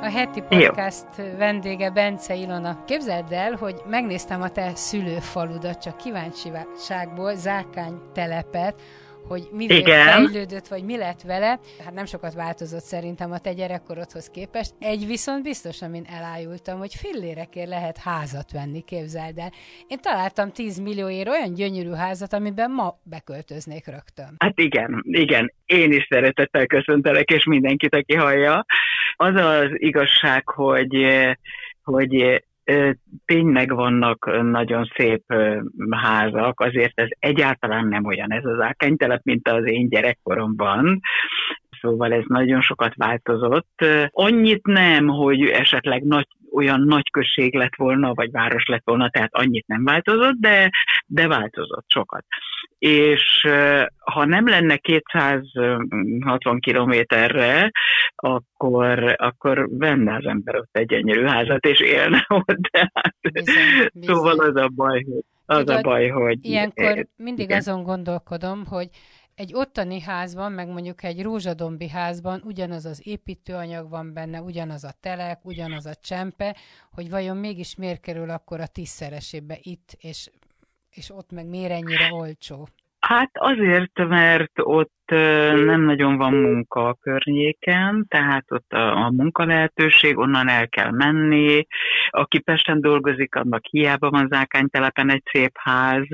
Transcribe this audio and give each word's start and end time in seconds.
A 0.00 0.10
heti 0.10 0.40
podcast 0.40 1.06
Jó. 1.16 1.24
vendége 1.36 1.90
Bence 1.90 2.34
Ilona. 2.34 2.84
Képzeld 2.84 3.32
el, 3.32 3.54
hogy 3.54 3.82
megnéztem 3.86 4.42
a 4.42 4.48
te 4.48 4.74
szülőfaludat, 4.74 5.78
csak 5.78 5.96
kíváncsiságból, 5.96 7.34
Zákány 7.34 8.00
telepet, 8.12 8.80
hogy 9.28 9.48
mi 9.52 9.82
fejlődött, 9.82 10.66
vagy 10.68 10.84
mi 10.84 10.96
lett 10.96 11.22
vele. 11.22 11.58
Hát 11.84 11.94
nem 11.94 12.04
sokat 12.04 12.34
változott 12.34 12.82
szerintem 12.82 13.32
a 13.32 13.38
te 13.38 13.52
gyerekkorodhoz 13.52 14.30
képest. 14.30 14.74
Egy 14.78 15.06
viszont 15.06 15.42
biztos, 15.42 15.82
amin 15.82 16.04
elájultam, 16.18 16.78
hogy 16.78 16.94
fillérekért 16.94 17.68
lehet 17.68 17.98
házat 17.98 18.52
venni, 18.52 18.80
képzeld 18.80 19.38
el. 19.38 19.52
Én 19.86 19.98
találtam 20.00 20.52
10 20.52 20.78
millióért 20.78 21.28
olyan 21.28 21.54
gyönyörű 21.54 21.92
házat, 21.92 22.32
amiben 22.32 22.70
ma 22.70 22.98
beköltöznék 23.02 23.86
rögtön. 23.86 24.34
Hát 24.38 24.58
igen, 24.58 25.02
igen. 25.04 25.52
Én 25.64 25.92
is 25.92 26.06
szeretettel 26.08 26.66
köszöntelek, 26.66 27.30
és 27.30 27.44
mindenkit, 27.44 27.94
aki 27.94 28.14
hallja. 28.14 28.64
Az 29.16 29.34
az 29.34 29.68
igazság, 29.72 30.48
hogy 30.48 31.06
hogy 31.82 32.44
tényleg 33.24 33.74
vannak 33.74 34.42
nagyon 34.42 34.90
szép 34.96 35.22
házak, 35.90 36.60
azért 36.60 37.00
ez 37.00 37.08
egyáltalán 37.18 37.86
nem 37.86 38.04
olyan 38.04 38.32
ez 38.32 38.44
az 38.44 38.60
ákánytelep, 38.60 39.20
mint 39.24 39.48
az 39.48 39.66
én 39.66 39.88
gyerekkoromban. 39.88 41.00
Szóval 41.80 42.12
ez 42.12 42.24
nagyon 42.26 42.60
sokat 42.60 42.94
változott. 42.94 43.84
Annyit 44.10 44.66
nem, 44.66 45.06
hogy 45.06 45.42
esetleg 45.42 46.02
nagy, 46.02 46.26
olyan 46.52 46.80
nagy 46.80 47.10
község 47.10 47.54
lett 47.54 47.76
volna, 47.76 48.14
vagy 48.14 48.30
város 48.30 48.66
lett 48.66 48.82
volna, 48.84 49.10
tehát 49.10 49.34
annyit 49.34 49.66
nem 49.66 49.84
változott, 49.84 50.36
de, 50.40 50.70
de 51.06 51.28
változott 51.28 51.84
sokat. 51.86 52.24
És 52.78 53.46
ha 53.98 54.24
nem 54.24 54.48
lenne 54.48 54.76
260 54.76 56.60
kilométerre, 56.60 57.70
akkor, 58.16 59.14
akkor 59.16 59.68
venne 59.70 60.14
az 60.14 60.24
ember 60.26 60.56
ott 60.56 60.76
egy 60.76 60.86
gyönyörű 60.86 61.24
házat, 61.24 61.66
és 61.66 61.80
élne 61.80 62.26
ott. 62.46 62.68
Tehát, 62.70 63.14
bizony, 63.32 63.88
bizony. 63.92 64.14
Szóval 64.14 64.38
az 64.38 64.56
a 64.56 64.68
baj, 64.74 65.02
hogy 65.02 65.24
az 65.46 65.58
Tudod, 65.58 65.76
a 65.76 65.80
baj, 65.80 66.08
hogy... 66.08 66.38
Ilyenkor 66.44 67.06
mindig 67.16 67.44
igen. 67.44 67.58
azon 67.58 67.82
gondolkodom, 67.82 68.66
hogy 68.66 68.88
egy 69.38 69.54
ottani 69.54 70.00
házban, 70.00 70.52
meg 70.52 70.68
mondjuk 70.68 71.02
egy 71.02 71.22
rózsadombi 71.22 71.88
házban 71.88 72.40
ugyanaz 72.44 72.84
az 72.84 73.02
építőanyag 73.04 73.90
van 73.90 74.12
benne, 74.12 74.40
ugyanaz 74.40 74.84
a 74.84 74.98
telek, 75.00 75.44
ugyanaz 75.44 75.86
a 75.86 75.94
csempe, 76.02 76.56
hogy 76.92 77.10
vajon 77.10 77.36
mégis 77.36 77.76
miért 77.76 78.00
kerül 78.00 78.30
akkor 78.30 78.60
a 78.60 78.66
tízszeresébe 78.66 79.56
itt, 79.62 79.88
és, 80.00 80.30
és 80.90 81.10
ott 81.10 81.30
meg 81.30 81.46
miért 81.46 81.70
ennyire 81.70 82.12
olcsó? 82.12 82.68
Hát 83.00 83.30
azért, 83.32 84.08
mert 84.08 84.52
ott 84.54 85.04
nem 85.64 85.80
nagyon 85.80 86.16
van 86.16 86.34
munka 86.34 86.88
a 86.88 86.96
környéken, 87.00 88.06
tehát 88.08 88.44
ott 88.48 88.72
a, 88.72 89.04
a 89.04 89.10
munka 89.10 89.44
lehetőség, 89.44 90.18
onnan 90.18 90.48
el 90.48 90.68
kell 90.68 90.90
menni. 90.90 91.66
Aki 92.10 92.38
Pesten 92.38 92.80
dolgozik, 92.80 93.34
annak 93.34 93.64
hiába 93.64 94.10
van 94.10 94.28
zákánytelepen 94.30 95.10
egy 95.10 95.22
szép 95.32 95.52
ház, 95.54 96.06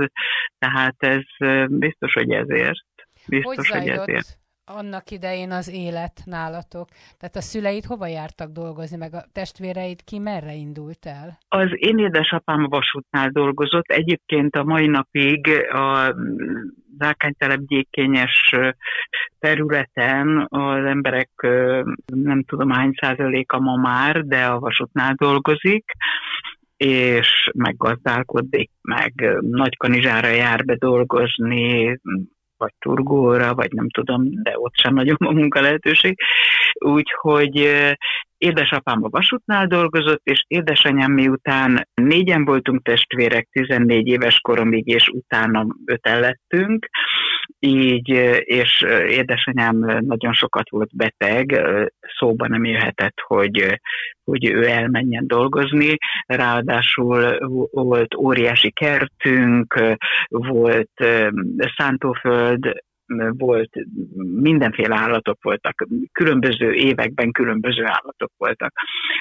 tehát 0.59 0.97
ez 0.99 1.23
biztos, 1.69 2.13
hogy 2.13 2.31
ezért. 2.31 2.94
Biztos, 3.29 3.55
hogy, 3.57 3.65
zajlott 3.65 4.05
hogy 4.05 4.15
ezért. 4.15 4.39
annak 4.65 5.11
idején 5.11 5.51
az 5.51 5.71
élet 5.71 6.23
nálatok? 6.25 6.89
Tehát 7.19 7.37
a 7.37 7.41
szüleid 7.41 7.85
hova 7.85 8.07
jártak 8.07 8.53
dolgozni, 8.53 8.97
meg 8.97 9.15
a 9.15 9.25
testvéreid 9.33 10.05
ki 10.05 10.19
merre 10.19 10.53
indult 10.53 11.07
el? 11.07 11.39
Az 11.49 11.69
én 11.75 11.99
édesapám 11.99 12.67
vasútnál 12.69 13.29
dolgozott. 13.29 13.91
Egyébként 13.91 14.57
a 14.57 14.65
mai 14.65 14.87
napig 14.87 15.49
a 15.73 16.15
Zákánytelep 16.99 17.59
gyékényes 17.59 18.51
területen 19.39 20.47
az 20.49 20.85
emberek 20.85 21.31
nem 22.07 22.45
tudom 22.47 22.71
hány 22.71 22.93
százaléka 23.01 23.59
ma 23.59 23.77
már, 23.77 24.25
de 24.25 24.45
a 24.45 24.59
vasútnál 24.59 25.15
dolgozik 25.15 25.85
és 26.77 27.51
meggazdálkodik, 27.55 28.71
meg 28.83 29.13
Nagykanizsára 29.41 30.29
jár 30.29 30.65
be 30.65 30.77
dolgozni, 30.77 32.01
vagy 32.57 32.73
turgóra, 32.79 33.55
vagy 33.55 33.73
nem 33.73 33.89
tudom, 33.91 34.23
de 34.43 34.53
ott 34.55 34.75
sem 34.75 34.95
nagyon 34.95 35.17
a 35.19 35.33
munka 35.33 35.61
lehetőség. 35.61 36.19
Úgyhogy 36.85 37.55
édesapám 38.39 39.05
a 39.05 39.09
vasútnál 39.09 39.67
dolgozott, 39.67 40.21
és 40.25 40.45
édesanyám 40.49 41.13
miután 41.13 41.89
négyen 41.95 42.45
voltunk 42.45 42.83
testvérek, 42.83 43.49
14 43.51 44.07
éves 44.07 44.41
koromig, 44.41 44.87
és 44.87 45.09
utána 45.09 45.67
öten 45.85 46.21
lettünk, 46.21 46.89
így, 47.59 48.09
és 48.39 48.85
édesanyám 49.09 49.77
nagyon 50.01 50.33
sokat 50.33 50.71
volt 50.71 50.97
beteg, 50.97 51.61
szóba 52.19 52.49
nem 52.49 52.65
jöhetett, 52.65 53.21
hogy, 53.27 53.81
hogy 54.25 54.45
ő 54.51 54.67
elmenjen 54.67 55.27
dolgozni, 55.27 55.97
ráadásul 56.27 57.39
volt 57.71 58.15
óriási 58.15 58.71
kertünk, 58.71 59.81
volt 60.29 60.91
szántóföld, 61.77 62.73
volt, 63.29 63.71
mindenféle 64.41 64.97
állatok 64.97 65.39
voltak, 65.43 65.87
különböző 66.13 66.73
években 66.73 67.31
különböző 67.33 67.85
állatok 67.85 68.33
voltak. 68.37 68.73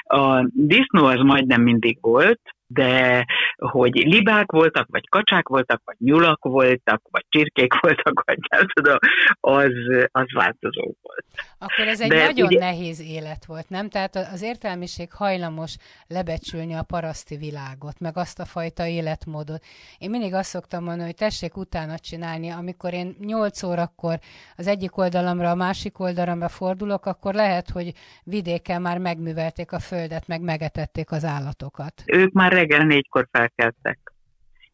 A 0.02 0.48
disznó 0.52 1.04
az 1.04 1.20
majdnem 1.20 1.62
mindig 1.62 1.98
volt, 2.00 2.40
de 2.66 3.24
hogy 3.56 3.94
libák 3.94 4.52
voltak, 4.52 4.86
vagy 4.90 5.08
kacsák 5.08 5.48
voltak, 5.48 5.82
vagy 5.84 5.96
nyulak 5.98 6.44
voltak, 6.44 7.02
vagy 7.10 7.24
csirkék 7.28 7.74
voltak, 7.80 8.22
vagy 8.26 8.38
nem 8.50 8.66
tudom, 8.74 8.96
az, 9.40 9.72
az 10.12 10.32
változó 10.32 10.94
volt. 11.02 11.24
Akkor 11.58 11.86
ez 11.86 12.00
egy 12.00 12.08
de 12.08 12.26
nagyon 12.26 12.46
ugye... 12.46 12.58
nehéz 12.58 13.00
élet 13.00 13.44
volt, 13.44 13.68
nem? 13.68 13.88
Tehát 13.88 14.16
az 14.16 14.42
értelmiség 14.42 15.12
hajlamos 15.12 15.76
lebecsülni 16.06 16.74
a 16.74 16.82
paraszti 16.82 17.36
világot, 17.36 18.00
meg 18.00 18.16
azt 18.16 18.40
a 18.40 18.44
fajta 18.44 18.86
életmódot. 18.86 19.64
Én 19.98 20.10
mindig 20.10 20.34
azt 20.34 20.48
szoktam 20.48 20.84
mondani, 20.84 21.04
hogy 21.04 21.14
tessék 21.14 21.56
utána 21.56 21.98
csinálni, 21.98 22.50
amikor 22.50 22.92
én 22.92 23.16
8 23.20 23.62
órakor 23.62 24.18
az 24.56 24.66
egyik 24.66 24.96
oldalamra, 24.96 25.50
a 25.50 25.54
másik 25.54 25.98
oldalamra 25.98 26.48
fordulok, 26.48 27.06
akkor 27.06 27.34
lehet, 27.34 27.70
hogy 27.70 27.92
vidéken 28.22 28.82
már 28.82 28.98
megművelték 28.98 29.72
a 29.72 29.78
földet, 29.78 30.26
meg 30.26 30.40
megetették 30.40 31.10
az 31.10 31.24
állatokat. 31.24 32.02
Ők 32.06 32.32
már 32.32 32.52
reggel 32.54 32.84
négykor 32.84 33.28
felkeltek. 33.30 33.98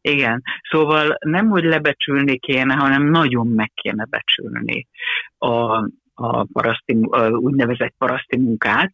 Igen, 0.00 0.42
szóval 0.70 1.16
nem, 1.18 1.48
hogy 1.48 1.64
lebecsülni 1.64 2.38
kéne, 2.38 2.74
hanem 2.74 3.10
nagyon 3.10 3.46
meg 3.46 3.70
kéne 3.74 4.04
becsülni 4.10 4.86
a, 5.38 5.76
a, 6.14 6.44
paraszti, 6.52 6.98
a 7.10 7.28
úgynevezett 7.28 7.94
paraszti 7.98 8.38
munkát, 8.38 8.92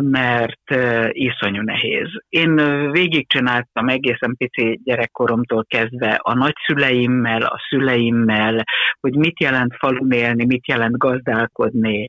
mert 0.00 0.70
iszonyú 1.08 1.62
nehéz. 1.62 2.08
Én 2.28 2.54
végigcsináltam 2.90 3.88
egészen 3.88 4.34
pici 4.36 4.80
gyerekkoromtól 4.84 5.64
kezdve 5.68 6.18
a 6.22 6.34
nagyszüleimmel, 6.34 7.42
a 7.42 7.60
szüleimmel, 7.68 8.64
hogy 9.00 9.16
mit 9.16 9.40
jelent 9.40 9.76
falun 9.78 10.10
élni, 10.10 10.44
mit 10.44 10.68
jelent 10.68 10.98
gazdálkodni, 10.98 12.06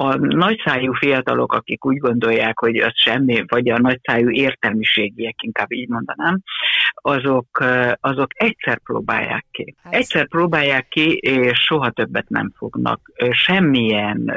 a 0.00 0.16
nagyszájú 0.16 0.92
fiatalok, 0.92 1.52
akik 1.52 1.84
úgy 1.84 1.96
gondolják, 1.96 2.58
hogy 2.58 2.76
az 2.76 2.92
semmi, 2.94 3.44
vagy 3.46 3.68
a 3.68 3.78
nagyszájú 3.78 4.30
értelmiségiek, 4.30 5.42
inkább 5.42 5.72
így 5.72 5.88
mondanám, 5.88 6.42
azok, 6.94 7.64
azok 8.00 8.30
egyszer 8.34 8.78
próbálják 8.78 9.46
ki. 9.50 9.74
Egyszer 9.90 10.28
próbálják 10.28 10.88
ki, 10.88 11.12
és 11.16 11.58
soha 11.58 11.90
többet 11.90 12.28
nem 12.28 12.52
fognak 12.56 13.12
semmilyen 13.30 14.32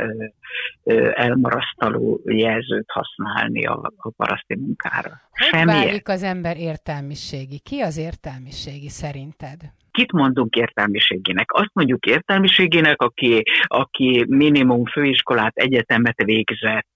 elmarasztaló 1.14 2.22
jelzőt 2.26 2.92
használni 2.92 3.66
a, 3.66 3.92
a 3.98 4.10
paraszti 4.10 4.56
munkára. 4.56 5.22
Hogy 5.32 5.66
válik 5.66 6.10
az 6.10 6.24
ember 6.24 6.58
értelmiségi? 6.58 7.60
Ki 7.60 7.80
az 7.80 7.98
értelmiségi 7.98 8.90
szerinted? 8.90 9.60
kit 9.92 10.12
mondunk 10.12 10.56
értelmiségének? 10.56 11.52
Azt 11.54 11.70
mondjuk 11.74 12.06
értelmiségének, 12.06 13.02
aki, 13.02 13.44
aki 13.64 14.26
minimum 14.28 14.86
főiskolát, 14.86 15.56
egyetemet 15.56 16.24
végzett, 16.24 16.88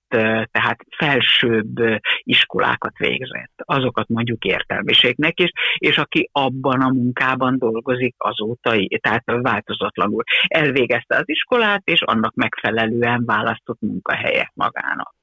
tehát 0.51 0.77
felsőbb 0.97 2.01
iskolákat 2.23 2.97
végzett. 2.97 3.53
Azokat 3.57 4.07
mondjuk 4.07 4.43
értelmiségnek 4.43 5.39
is, 5.39 5.49
és 5.77 5.97
aki 5.97 6.29
abban 6.31 6.81
a 6.81 6.89
munkában 6.89 7.57
dolgozik 7.57 8.15
azóta, 8.17 8.75
tehát 9.01 9.23
változatlanul 9.25 10.23
elvégezte 10.47 11.15
az 11.15 11.29
iskolát, 11.29 11.81
és 11.83 12.01
annak 12.01 12.33
megfelelően 12.35 13.25
választott 13.25 13.81
munkahelyet 13.81 14.51
magának. 14.53 15.13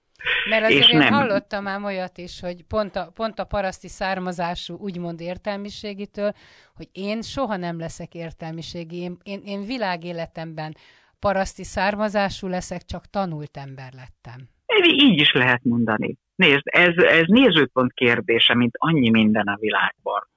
Mert 0.49 0.65
azért 0.65 0.83
és 0.83 0.93
én 0.93 0.99
nem... 0.99 1.13
hallottam 1.13 1.63
már 1.63 1.83
olyat 1.83 2.19
is, 2.19 2.41
hogy 2.41 2.65
pont 2.65 2.97
a, 2.97 3.11
pont 3.15 3.39
a 3.39 3.45
paraszti 3.45 3.89
származású 3.89 4.75
úgymond 4.75 5.21
értelmiségitől, 5.21 6.33
hogy 6.75 6.89
én 6.93 7.23
soha 7.23 7.57
nem 7.57 7.79
leszek 7.79 8.15
értelmiségi, 8.15 8.97
én, 8.97 9.17
én, 9.23 9.43
én 9.45 9.65
világéletemben 9.65 10.77
paraszti 11.19 11.65
származású 11.65 12.47
leszek, 12.47 12.83
csak 12.83 13.11
tanult 13.11 13.57
ember 13.57 13.93
lettem. 13.93 14.52
Így 14.85 15.21
is 15.21 15.33
lehet 15.33 15.61
mondani. 15.65 16.17
Nézd, 16.35 16.63
ez, 16.65 16.97
ez 16.97 17.25
nézőpont 17.27 17.93
kérdése, 17.93 18.55
mint 18.55 18.75
annyi 18.79 19.11
minden 19.11 19.47
a 19.47 19.57
világban. 19.61 20.29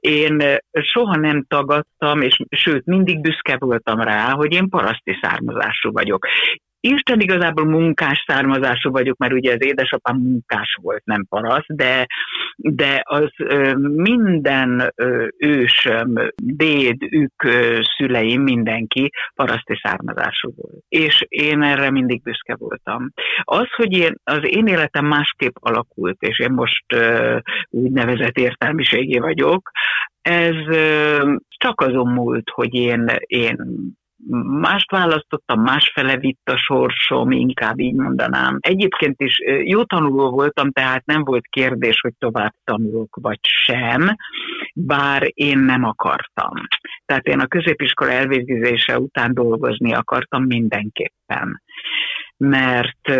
Én 0.00 0.58
soha 0.72 1.16
nem 1.16 1.44
tagadtam, 1.48 2.22
és 2.22 2.36
sőt, 2.50 2.86
mindig 2.86 3.20
büszke 3.20 3.56
voltam 3.58 4.00
rá, 4.00 4.30
hogy 4.30 4.52
én 4.52 4.68
paraszti 4.68 5.18
származású 5.22 5.92
vagyok. 5.92 6.26
Isten 6.86 7.20
igazából 7.20 7.64
munkás 7.64 8.24
származású 8.26 8.90
vagyok, 8.90 9.16
mert 9.16 9.32
ugye 9.32 9.52
az 9.52 9.64
édesapám 9.64 10.16
munkás 10.16 10.78
volt, 10.82 11.04
nem 11.04 11.26
parasz, 11.28 11.64
de, 11.66 12.06
de 12.56 13.02
az 13.04 13.30
minden 13.94 14.94
ősöm, 15.38 16.14
déd, 16.36 17.02
ők 17.10 17.42
szüleim, 17.96 18.42
mindenki 18.42 19.10
paraszti 19.34 19.80
származású 19.82 20.52
volt. 20.56 20.84
És 20.88 21.24
én 21.28 21.62
erre 21.62 21.90
mindig 21.90 22.22
büszke 22.22 22.56
voltam. 22.58 23.10
Az, 23.42 23.72
hogy 23.76 23.92
én, 23.92 24.14
az 24.24 24.40
én 24.42 24.66
életem 24.66 25.06
másképp 25.06 25.54
alakult, 25.60 26.22
és 26.22 26.38
én 26.38 26.52
most 26.52 26.84
úgynevezett 27.70 28.36
értelmiségé 28.36 29.18
vagyok, 29.18 29.70
ez 30.22 30.56
csak 31.48 31.80
azon 31.80 32.08
múlt, 32.08 32.50
hogy 32.50 32.74
én, 32.74 33.06
én 33.26 33.56
mást 34.60 34.90
választottam, 34.90 35.60
másfele 35.60 36.16
vitt 36.16 36.48
a 36.48 36.56
sorsom, 36.56 37.30
inkább 37.30 37.78
így 37.78 37.94
mondanám. 37.94 38.58
Egyébként 38.60 39.20
is 39.20 39.38
jó 39.64 39.84
tanuló 39.84 40.30
voltam, 40.30 40.70
tehát 40.70 41.06
nem 41.06 41.24
volt 41.24 41.46
kérdés, 41.50 42.00
hogy 42.00 42.12
tovább 42.18 42.52
tanulok 42.64 43.18
vagy 43.20 43.38
sem, 43.42 44.16
bár 44.74 45.30
én 45.34 45.58
nem 45.58 45.84
akartam. 45.84 46.52
Tehát 47.04 47.26
én 47.26 47.40
a 47.40 47.46
középiskola 47.46 48.10
elvégzése 48.10 48.98
után 48.98 49.34
dolgozni 49.34 49.92
akartam 49.92 50.42
mindenképpen 50.42 51.62
mert 52.36 53.12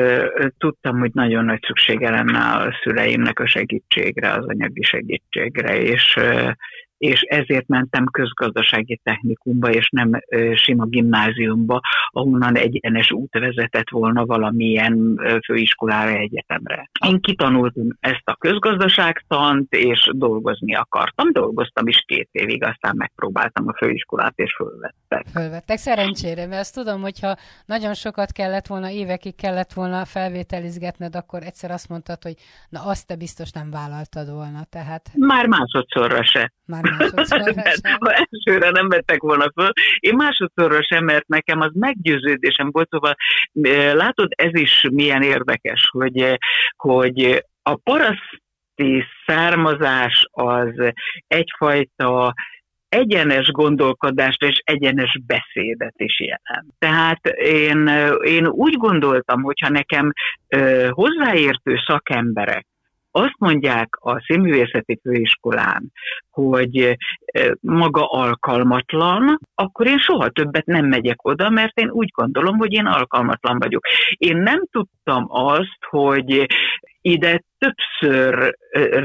tudtam, 0.58 0.98
hogy 0.98 1.10
nagyon 1.12 1.44
nagy 1.44 1.62
szüksége 1.66 2.10
lenne 2.10 2.38
a 2.38 2.78
szüleimnek 2.82 3.38
a 3.38 3.46
segítségre, 3.46 4.32
az 4.32 4.46
anyagi 4.46 4.82
segítségre, 4.82 5.80
és 5.80 6.18
és 6.99 7.20
ezért 7.20 7.67
mentem 7.67 8.05
közgazdasági 8.05 9.00
technikumba, 9.02 9.70
és 9.70 9.88
nem 9.91 10.11
sima 10.55 10.85
gimnáziumba, 10.85 11.81
ahonnan 12.08 12.56
egyenes 12.56 13.12
út 13.12 13.38
vezetett 13.38 13.91
volna 13.91 14.26
valamilyen 14.26 15.20
főiskolára, 15.44 16.11
egyetemre. 16.11 16.91
Én 17.06 17.20
kitanultam 17.20 17.88
ezt 18.00 18.23
a 18.25 18.37
közgazdaságtant, 18.37 19.73
és 19.73 20.11
dolgozni 20.12 20.75
akartam. 20.75 21.32
Dolgoztam 21.32 21.87
is 21.87 22.02
két 22.06 22.29
évig, 22.32 22.64
aztán 22.64 22.96
megpróbáltam 22.96 23.69
a 23.69 23.75
főiskolát, 23.76 24.32
és 24.37 24.55
fölvettek. 24.56 25.26
Fölvettek 25.26 25.79
szerencsére, 25.79 26.46
mert 26.46 26.61
azt 26.61 26.75
tudom, 26.75 27.00
hogyha 27.00 27.37
nagyon 27.67 27.94
sokat 27.94 28.32
kellett 28.32 28.67
volna, 28.67 28.91
évekig 28.91 29.35
kellett 29.35 29.73
volna 29.73 30.05
felvételizgetned, 30.05 31.17
akkor 31.17 31.43
egyszer 31.43 31.70
azt 31.70 31.88
mondtad, 31.88 32.23
hogy 32.23 32.35
na 32.69 32.81
azt 32.85 33.06
te 33.06 33.17
biztos 33.17 33.50
nem 33.50 33.70
vállaltad 33.70 34.31
volna. 34.31 34.64
Tehát... 34.70 35.11
Már 35.14 35.46
másodszorra 35.46 36.25
se. 36.25 36.52
Már 36.67 36.82
ha 37.99 38.12
elsőre 38.12 38.70
nem 38.70 38.88
vettek 38.88 39.20
volna 39.20 39.52
föl. 39.55 39.70
Én 39.99 40.14
másodszorra 40.14 40.82
sem, 40.82 41.05
mert 41.05 41.26
nekem 41.26 41.61
az 41.61 41.70
meggyőződésem 41.75 42.70
volt, 42.70 42.88
szóval 42.91 43.14
látod, 43.94 44.32
ez 44.37 44.61
is 44.61 44.87
milyen 44.93 45.23
érdekes, 45.23 45.88
hogy, 45.91 46.38
hogy 46.76 47.44
a 47.62 47.76
paraszti 47.76 49.05
származás 49.26 50.26
az 50.31 50.93
egyfajta 51.26 52.35
egyenes 52.88 53.50
gondolkodást 53.50 54.43
és 54.43 54.62
egyenes 54.64 55.19
beszédet 55.26 55.94
is 55.96 56.20
jelent. 56.20 56.73
Tehát 56.79 57.26
én, 57.37 57.88
én 58.23 58.46
úgy 58.46 58.76
gondoltam, 58.76 59.43
hogyha 59.43 59.69
nekem 59.69 60.12
ö, 60.49 60.88
hozzáértő 60.91 61.76
szakemberek 61.87 62.67
azt 63.16 63.38
mondják 63.38 63.88
a 64.00 64.20
színművészeti 64.20 64.99
főiskolán, 65.02 65.93
hogy 66.31 66.96
maga 67.61 68.06
alkalmatlan, 68.11 69.38
akkor 69.55 69.87
én 69.87 69.99
soha 69.99 70.28
többet 70.28 70.66
nem 70.66 70.87
megyek 70.87 71.26
oda, 71.26 71.50
mert 71.50 71.78
én 71.81 71.90
úgy 71.90 72.11
gondolom, 72.14 72.56
hogy 72.56 72.72
én 72.72 72.87
alkalmatlan 72.87 73.58
vagyok. 73.58 73.87
Én 74.16 74.37
nem 74.37 74.66
tudtam 74.70 75.26
azt, 75.28 75.84
hogy 75.90 76.46
ide 77.00 77.43
többször 77.58 78.56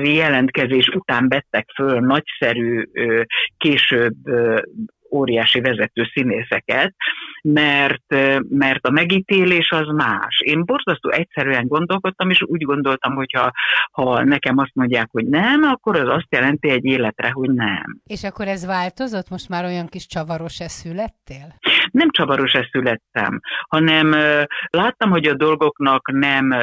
jelentkezés 0.03 0.87
után 0.87 1.27
vettek 1.27 1.69
föl 1.75 1.99
nagyszerű, 1.99 2.83
később 3.57 4.15
óriási 5.11 5.59
vezető 5.59 6.09
színészeket, 6.13 6.95
mert, 7.41 8.15
mert 8.49 8.85
a 8.85 8.91
megítélés 8.91 9.71
az 9.71 9.87
más. 9.95 10.39
Én 10.39 10.65
borzasztó 10.65 11.09
egyszerűen 11.09 11.67
gondolkodtam, 11.67 12.29
és 12.29 12.41
úgy 12.45 12.61
gondoltam, 12.61 13.15
hogy 13.15 13.31
ha, 13.31 13.51
ha 13.91 14.23
nekem 14.23 14.57
azt 14.57 14.75
mondják, 14.75 15.07
hogy 15.11 15.25
nem, 15.25 15.63
akkor 15.63 15.99
az 15.99 16.07
azt 16.07 16.27
jelenti 16.29 16.69
egy 16.69 16.85
életre, 16.85 17.29
hogy 17.31 17.51
nem. 17.51 17.99
És 18.05 18.23
akkor 18.23 18.47
ez 18.47 18.65
változott? 18.65 19.29
Most 19.29 19.49
már 19.49 19.63
olyan 19.63 19.87
kis 19.87 20.07
csavaros 20.07 20.59
eszű 20.59 20.93
lettél? 20.93 21.55
Nem 21.91 22.09
csavaros 22.09 22.53
eszű 22.53 22.79
lettem, 22.81 23.39
hanem 23.67 24.15
láttam, 24.69 25.09
hogy 25.09 25.25
a 25.25 25.33
dolgoknak 25.33 26.11
nem 26.11 26.55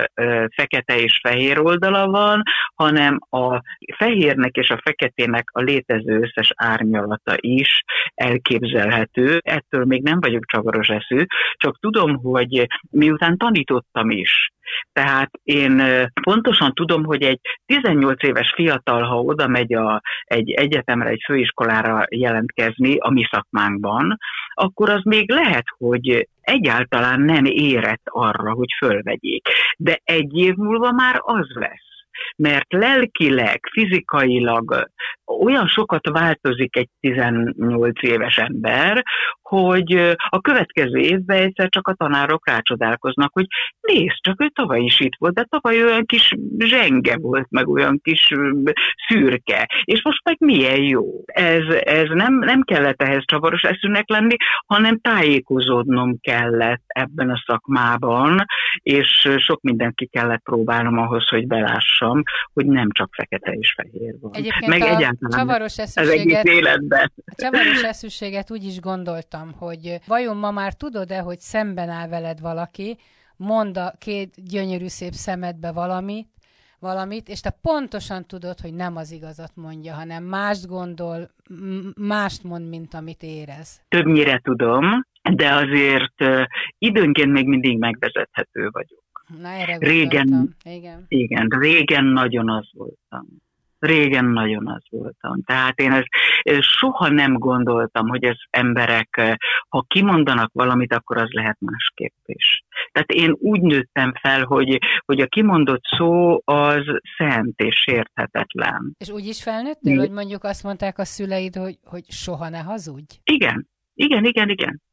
fekete 0.55 0.99
és 0.99 1.21
fehér 1.23 1.59
oldala 1.59 2.07
van, 2.07 2.43
hanem 2.75 3.19
a 3.31 3.63
fehérnek 3.97 4.57
és 4.57 4.71
a 4.71 4.81
feketének 4.85 5.49
a 5.53 5.61
létező 5.61 6.21
összes 6.21 6.53
árnyalata 6.57 7.35
is 7.37 7.83
elképzelhető. 8.15 9.41
Ettől 9.45 9.85
még 9.85 10.03
nem 10.03 10.21
vagyok 10.21 10.47
csavaros 10.47 10.65
zavaros 10.67 10.89
eszű, 10.89 11.25
csak 11.53 11.79
tudom, 11.81 12.17
hogy 12.17 12.67
miután 12.91 13.37
tanítottam 13.37 14.11
is, 14.11 14.51
tehát 14.93 15.31
én 15.43 15.83
pontosan 16.23 16.73
tudom, 16.75 17.05
hogy 17.05 17.23
egy 17.23 17.41
18 17.67 18.23
éves 18.23 18.53
fiatal, 18.55 19.03
ha 19.03 19.21
oda 19.21 19.47
megy 19.47 19.75
a, 19.75 20.03
egy 20.25 20.51
egyetemre, 20.51 21.09
egy 21.09 21.23
főiskolára 21.27 22.05
jelentkezni 22.09 22.97
a 22.99 23.11
mi 23.11 23.27
szakmánkban, 23.31 24.17
akkor 24.55 24.91
az 24.91 25.03
még 25.03 25.31
lehet, 25.31 25.65
hogy 25.79 26.29
egyáltalán 26.41 27.21
nem 27.21 27.45
érett 27.45 28.03
arra, 28.05 28.53
hogy 28.53 28.69
fölvegyék. 28.79 29.49
De 29.79 30.01
egy 30.05 30.37
év 30.37 30.55
múlva 30.55 30.93
már 30.93 31.21
az 31.23 31.47
lesz 31.55 31.85
mert 32.37 32.73
lelkileg, 32.73 33.61
fizikailag 33.73 34.91
olyan 35.25 35.67
sokat 35.67 36.09
változik 36.09 36.77
egy 36.77 36.89
18 37.01 38.03
éves 38.03 38.37
ember, 38.37 39.05
hogy 39.49 40.17
a 40.29 40.41
következő 40.41 40.99
évben 40.99 41.43
egyszer 41.43 41.69
csak 41.69 41.89
a 41.89 41.95
tanárok 41.95 42.49
rácsodálkoznak, 42.49 43.33
hogy 43.33 43.47
nézd, 43.81 44.17
csak 44.21 44.43
ő 44.43 44.49
tavaly 44.49 44.81
is 44.81 45.01
itt 45.01 45.17
volt, 45.19 45.35
de 45.35 45.47
tavaly 45.49 45.83
olyan 45.83 46.07
kis 46.07 46.35
zsenge 46.59 47.17
volt, 47.17 47.47
meg 47.51 47.69
olyan 47.69 48.01
kis 48.03 48.33
szürke, 49.09 49.69
és 49.85 50.03
most 50.03 50.25
meg 50.25 50.37
milyen 50.39 50.83
jó. 50.83 51.05
Ez, 51.27 51.63
ez 51.81 52.09
nem, 52.09 52.39
nem 52.39 52.63
kellett 52.63 53.03
ehhez 53.03 53.23
csavaros 53.25 53.63
eszűnek 53.63 54.09
lenni, 54.09 54.37
hanem 54.67 54.99
tájékozódnom 54.99 56.19
kellett 56.21 56.85
ebben 56.87 57.31
a 57.31 57.43
szakmában, 57.47 58.45
és 58.83 59.29
sok 59.37 59.61
mindent 59.63 59.95
ki 59.95 60.07
kellett 60.07 60.43
próbálnom 60.43 60.99
ahhoz, 60.99 61.29
hogy 61.29 61.47
belássam, 61.47 62.23
hogy 62.53 62.67
nem 62.67 62.91
csak 62.91 63.15
fekete 63.15 63.53
és 63.53 63.75
fehér 63.77 64.15
van. 64.21 64.31
Egyébként 64.35 64.67
meg 64.67 64.81
a 64.81 64.85
egyáltalán 64.85 65.31
csavaros 65.31 65.79
az 65.79 66.09
egész 66.09 66.43
életben. 66.43 67.13
A 67.25 67.35
csavaros 67.37 67.83
eszűséget 67.83 68.51
úgy 68.51 68.65
is 68.65 68.81
gondoltam, 68.81 69.36
hogy 69.59 70.01
vajon 70.07 70.37
ma 70.37 70.51
már 70.51 70.73
tudod-e, 70.73 71.19
hogy 71.19 71.39
szemben 71.39 71.89
áll 71.89 72.09
veled 72.09 72.41
valaki, 72.41 72.97
mond 73.37 73.77
a 73.77 73.93
két 73.99 74.35
gyönyörű 74.49 74.87
szép 74.87 75.13
szemedbe 75.13 75.73
valamit, 75.73 76.29
valamit, 76.79 77.29
és 77.29 77.41
te 77.41 77.59
pontosan 77.63 78.27
tudod, 78.27 78.61
hogy 78.61 78.75
nem 78.75 78.97
az 78.97 79.11
igazat 79.11 79.53
mondja, 79.55 79.95
hanem 79.95 80.25
mást 80.25 80.67
gondol, 80.67 81.31
mást 81.97 82.43
mond, 82.43 82.69
mint 82.69 82.95
amit 82.95 83.23
érez. 83.23 83.81
Többnyire 83.89 84.39
tudom, 84.39 85.07
de 85.35 85.55
azért 85.55 86.47
időnként 86.79 87.33
még 87.33 87.47
mindig 87.47 87.79
megvezethető 87.79 88.69
vagyok. 88.71 89.05
Na, 89.41 89.49
erre 89.49 89.77
régen, 89.79 90.57
igen. 90.63 91.05
igen, 91.09 91.49
régen 91.49 92.05
nagyon 92.05 92.51
az 92.51 92.71
voltam. 92.73 93.27
Régen 93.79 94.25
nagyon 94.25 94.69
az 94.69 94.83
voltam. 94.91 95.43
Tehát 95.43 95.81
én 95.81 95.93
ezt 95.93 96.07
soha 96.61 97.09
nem 97.09 97.35
gondoltam, 97.35 98.09
hogy 98.09 98.25
az 98.25 98.39
emberek, 98.51 99.39
ha 99.69 99.85
kimondanak 99.89 100.51
valamit, 100.53 100.93
akkor 100.93 101.17
az 101.17 101.31
lehet 101.31 101.57
másképp 101.61 102.15
is. 102.25 102.65
Tehát 102.93 103.11
én 103.11 103.37
úgy 103.39 103.61
nőttem 103.61 104.13
fel, 104.21 104.45
hogy, 104.45 104.79
hogy 105.05 105.21
a 105.21 105.27
kimondott 105.27 105.85
szó 105.97 106.41
az 106.45 106.83
szent 107.17 107.61
és 107.61 107.75
sérthetetlen. 107.87 108.95
És 108.99 109.11
úgy 109.11 109.27
is 109.27 109.43
felnőttél, 109.43 109.99
hogy 109.99 110.11
mondjuk 110.11 110.45
azt 110.45 110.63
mondták 110.63 110.99
a 110.99 111.05
szüleid, 111.05 111.55
hogy, 111.55 111.79
hogy 111.85 112.05
soha 112.11 112.49
ne 112.49 112.59
hazudj? 112.59 113.15
Igen, 113.25 113.69
igen, 113.95 114.25
igen, 114.25 114.49
igen. 114.49 114.85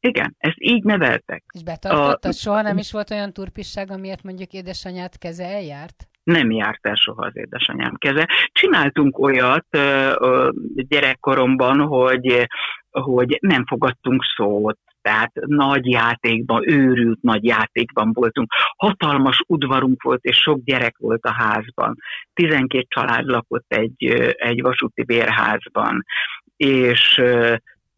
Igen, 0.00 0.34
ezt 0.38 0.56
így 0.58 0.82
neveltek. 0.82 1.44
És 1.54 1.62
betartottad? 1.62 2.30
A... 2.30 2.32
Soha 2.32 2.62
nem 2.62 2.78
is 2.78 2.92
volt 2.92 3.10
olyan 3.10 3.32
turpisság, 3.32 3.90
amiért 3.90 4.22
mondjuk 4.22 4.52
édesanyád 4.52 5.18
keze 5.18 5.44
eljárt? 5.44 6.09
Nem 6.22 6.50
járt 6.50 6.86
el 6.86 6.94
soha 6.94 7.26
az 7.26 7.36
édesanyám 7.36 7.94
keze. 7.94 8.28
Csináltunk 8.52 9.18
olyat 9.18 9.66
gyerekkoromban, 10.74 11.80
hogy, 11.80 12.46
hogy 12.90 13.38
nem 13.40 13.66
fogadtunk 13.66 14.24
szót, 14.36 14.78
tehát 15.02 15.32
nagy 15.34 15.86
játékban, 15.86 16.70
őrült 16.70 17.22
nagy 17.22 17.44
játékban 17.44 18.12
voltunk. 18.12 18.52
Hatalmas 18.76 19.42
udvarunk 19.46 20.02
volt, 20.02 20.24
és 20.24 20.36
sok 20.36 20.60
gyerek 20.64 20.96
volt 20.98 21.24
a 21.24 21.32
házban. 21.32 21.96
12 22.34 22.84
család 22.88 23.24
lakott 23.24 23.72
egy, 23.72 24.04
egy 24.36 24.62
vasúti 24.62 25.04
bérházban, 25.04 26.04
és 26.56 27.22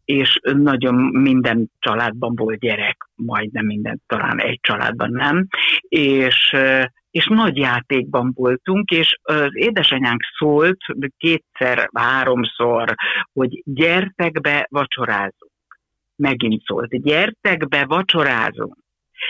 és 0.05 0.39
nagyon 0.41 0.95
minden 1.11 1.71
családban 1.79 2.35
volt 2.35 2.59
gyerek, 2.59 3.09
majdnem 3.15 3.65
minden, 3.65 4.01
talán 4.07 4.39
egy 4.39 4.59
családban 4.61 5.11
nem, 5.11 5.47
és 5.87 6.55
és 7.13 7.27
nagy 7.27 7.57
játékban 7.57 8.31
voltunk, 8.35 8.89
és 8.89 9.17
az 9.21 9.49
édesanyánk 9.51 10.21
szólt 10.37 10.77
kétszer, 11.17 11.89
háromszor, 11.93 12.93
hogy 13.33 13.61
gyertek 13.65 14.41
be, 14.41 14.67
vacsorázunk. 14.69 15.51
Megint 16.15 16.63
szólt, 16.65 17.01
gyertek 17.03 17.67
be, 17.67 17.85
vacsorázunk. 17.85 18.77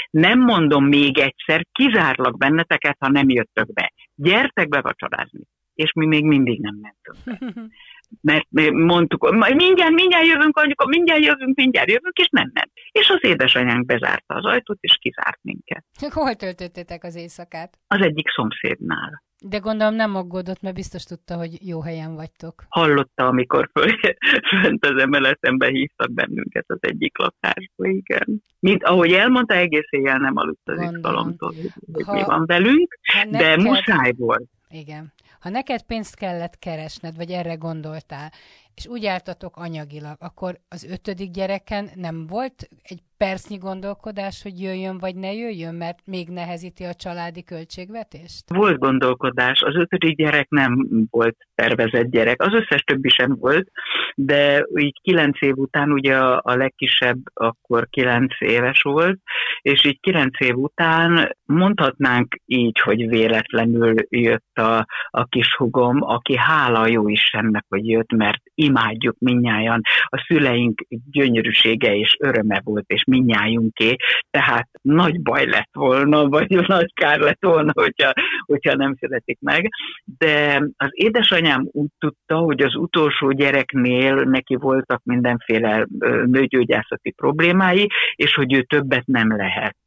Nem 0.10 0.40
mondom 0.40 0.86
még 0.86 1.18
egyszer, 1.18 1.66
kizárlak 1.72 2.38
benneteket, 2.38 2.96
ha 3.00 3.10
nem 3.10 3.30
jöttök 3.30 3.74
be. 3.74 3.94
Gyertek 4.16 4.68
be 4.68 4.82
vacsorázni. 4.82 5.44
És 5.74 5.92
mi 5.94 6.06
még 6.06 6.26
mindig 6.26 6.60
nem 6.60 6.76
mentünk 6.82 7.18
be. 7.26 7.62
mert 8.22 8.48
mondtuk, 8.72 9.32
majd 9.32 9.56
mindjárt, 9.56 9.94
mindjárt 9.94 10.26
jövünk, 10.26 10.58
anyuka, 10.58 10.86
mindjárt 10.86 11.24
jövünk, 11.24 11.56
mindjárt 11.56 11.90
jövünk, 11.90 12.18
és 12.18 12.28
nem 12.32 12.52
ment. 12.54 12.72
És 12.92 13.10
az 13.10 13.20
édesanyánk 13.22 13.86
bezárta 13.86 14.34
az 14.34 14.46
ajtót, 14.46 14.78
és 14.82 14.98
kizárt 15.02 15.40
minket. 15.42 15.86
Hol 16.10 16.36
töltöttétek 16.36 17.04
az 17.04 17.16
éjszakát? 17.16 17.80
Az 17.88 18.02
egyik 18.02 18.30
szomszédnál. 18.30 19.24
De 19.46 19.58
gondolom 19.58 19.94
nem 19.94 20.16
aggódott, 20.16 20.62
mert 20.62 20.76
biztos 20.76 21.04
tudta, 21.04 21.36
hogy 21.36 21.68
jó 21.68 21.82
helyen 21.82 22.16
vagytok. 22.16 22.64
Hallotta, 22.70 23.26
amikor 23.26 23.70
föl, 23.74 23.98
fönt 24.62 24.86
az 24.86 25.02
emeletemben 25.02 25.70
hívtak 25.70 26.12
bennünket 26.12 26.66
az 26.68 26.78
egyik 26.80 27.18
lakásba, 27.18 27.88
igen. 27.88 28.42
Mint 28.60 28.84
ahogy 28.84 29.12
elmondta, 29.12 29.54
egész 29.54 29.88
éjjel 29.90 30.18
nem 30.18 30.38
aludt 30.38 30.70
az 30.70 30.82
izgalomtól, 30.82 31.54
hogy 31.94 32.04
ha, 32.04 32.14
mi 32.14 32.24
van 32.24 32.46
velünk, 32.46 32.98
de 33.30 33.38
neked... 33.38 33.62
muszáj 33.62 34.14
volt. 34.18 34.50
Igen. 34.70 35.14
Ha 35.44 35.50
neked 35.50 35.82
pénzt 35.82 36.16
kellett 36.16 36.60
keresned, 36.60 37.16
vagy 37.16 37.32
erre 37.32 37.54
gondoltál, 37.54 38.32
és 38.74 38.88
úgy 38.88 39.06
álltatok 39.06 39.58
anyagilag, 39.58 40.18
akkor 40.20 40.60
az 40.68 40.84
ötödik 40.84 41.32
gyereken 41.32 41.92
nem 41.96 42.28
volt 42.28 42.70
egy 42.84 43.04
percnyi 43.24 43.58
gondolkodás, 43.58 44.42
hogy 44.44 44.62
jöjjön 44.62 44.98
vagy 44.98 45.16
ne 45.16 45.34
jöjjön, 45.34 45.76
mert 45.76 46.00
még 46.06 46.30
nehezíti 46.30 46.84
a 46.84 46.94
családi 46.94 47.44
költségvetést? 47.44 48.44
Volt 48.48 48.78
gondolkodás. 48.80 49.62
Az 49.62 49.76
ötödik 49.76 50.16
gyerek 50.16 50.50
nem 50.50 50.88
volt 51.10 51.36
tervezett 51.56 52.12
gyerek. 52.12 52.42
Az 52.42 52.54
összes 52.54 52.82
többi 52.82 53.10
sem 53.10 53.36
volt, 53.40 53.68
de 54.16 54.66
így 54.76 55.00
kilenc 55.02 55.42
év 55.42 55.58
után 55.58 55.92
ugye 55.92 56.18
a, 56.18 56.56
legkisebb 56.56 57.18
akkor 57.34 57.88
kilenc 57.90 58.34
éves 58.40 58.82
volt, 58.82 59.20
és 59.62 59.86
így 59.86 60.00
kilenc 60.00 60.40
év 60.40 60.56
után 60.56 61.38
mondhatnánk 61.46 62.36
így, 62.46 62.80
hogy 62.80 63.08
véletlenül 63.08 63.96
jött 64.10 64.58
a, 64.58 64.86
a 65.10 65.26
kis 65.26 65.56
hugom, 65.56 66.02
aki 66.02 66.38
hála 66.38 66.88
jó 66.88 67.08
Istennek, 67.08 67.66
hogy 67.70 67.88
jött, 67.88 68.12
mert 68.12 68.42
imádjuk 68.56 69.16
minnyáján. 69.20 69.82
A 70.06 70.26
szüleink 70.28 70.86
gyönyörűsége 71.12 71.96
és 71.96 72.18
öröme 72.20 72.62
volt, 72.64 72.86
és 72.88 73.04
minnyájunké, 73.14 73.96
tehát 74.32 74.70
nagy 74.82 75.22
baj 75.22 75.46
lett 75.46 75.70
volna, 75.72 76.28
vagy 76.28 76.50
nagy 76.68 76.94
kár 76.94 77.20
lett 77.20 77.42
volna, 77.42 77.72
hogyha, 77.74 78.14
hogyha 78.46 78.76
nem 78.76 78.96
születik 79.00 79.38
meg. 79.42 79.70
De 80.18 80.64
az 80.78 80.90
édesanyám 80.92 81.68
úgy 81.72 81.90
tudta, 82.00 82.38
hogy 82.38 82.62
az 82.62 82.76
utolsó 82.76 83.32
gyereknél 83.32 84.16
neki 84.16 84.56
voltak 84.56 85.02
mindenféle 85.04 85.86
nőgyógyászati 86.26 87.12
problémái, 87.12 87.88
és 88.16 88.34
hogy 88.34 88.54
ő 88.54 88.62
többet 88.62 89.06
nem 89.06 89.36
lehet, 89.36 89.78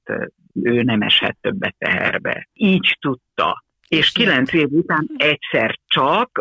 ő 0.62 0.82
nem 0.82 1.02
eshet 1.02 1.36
többet 1.40 1.74
teherbe. 1.78 2.48
Így 2.52 2.96
tudta. 3.00 3.64
És 3.88 4.12
kilenc 4.12 4.52
év 4.52 4.68
után 4.70 5.10
egyszer 5.16 5.78
csak 5.86 6.40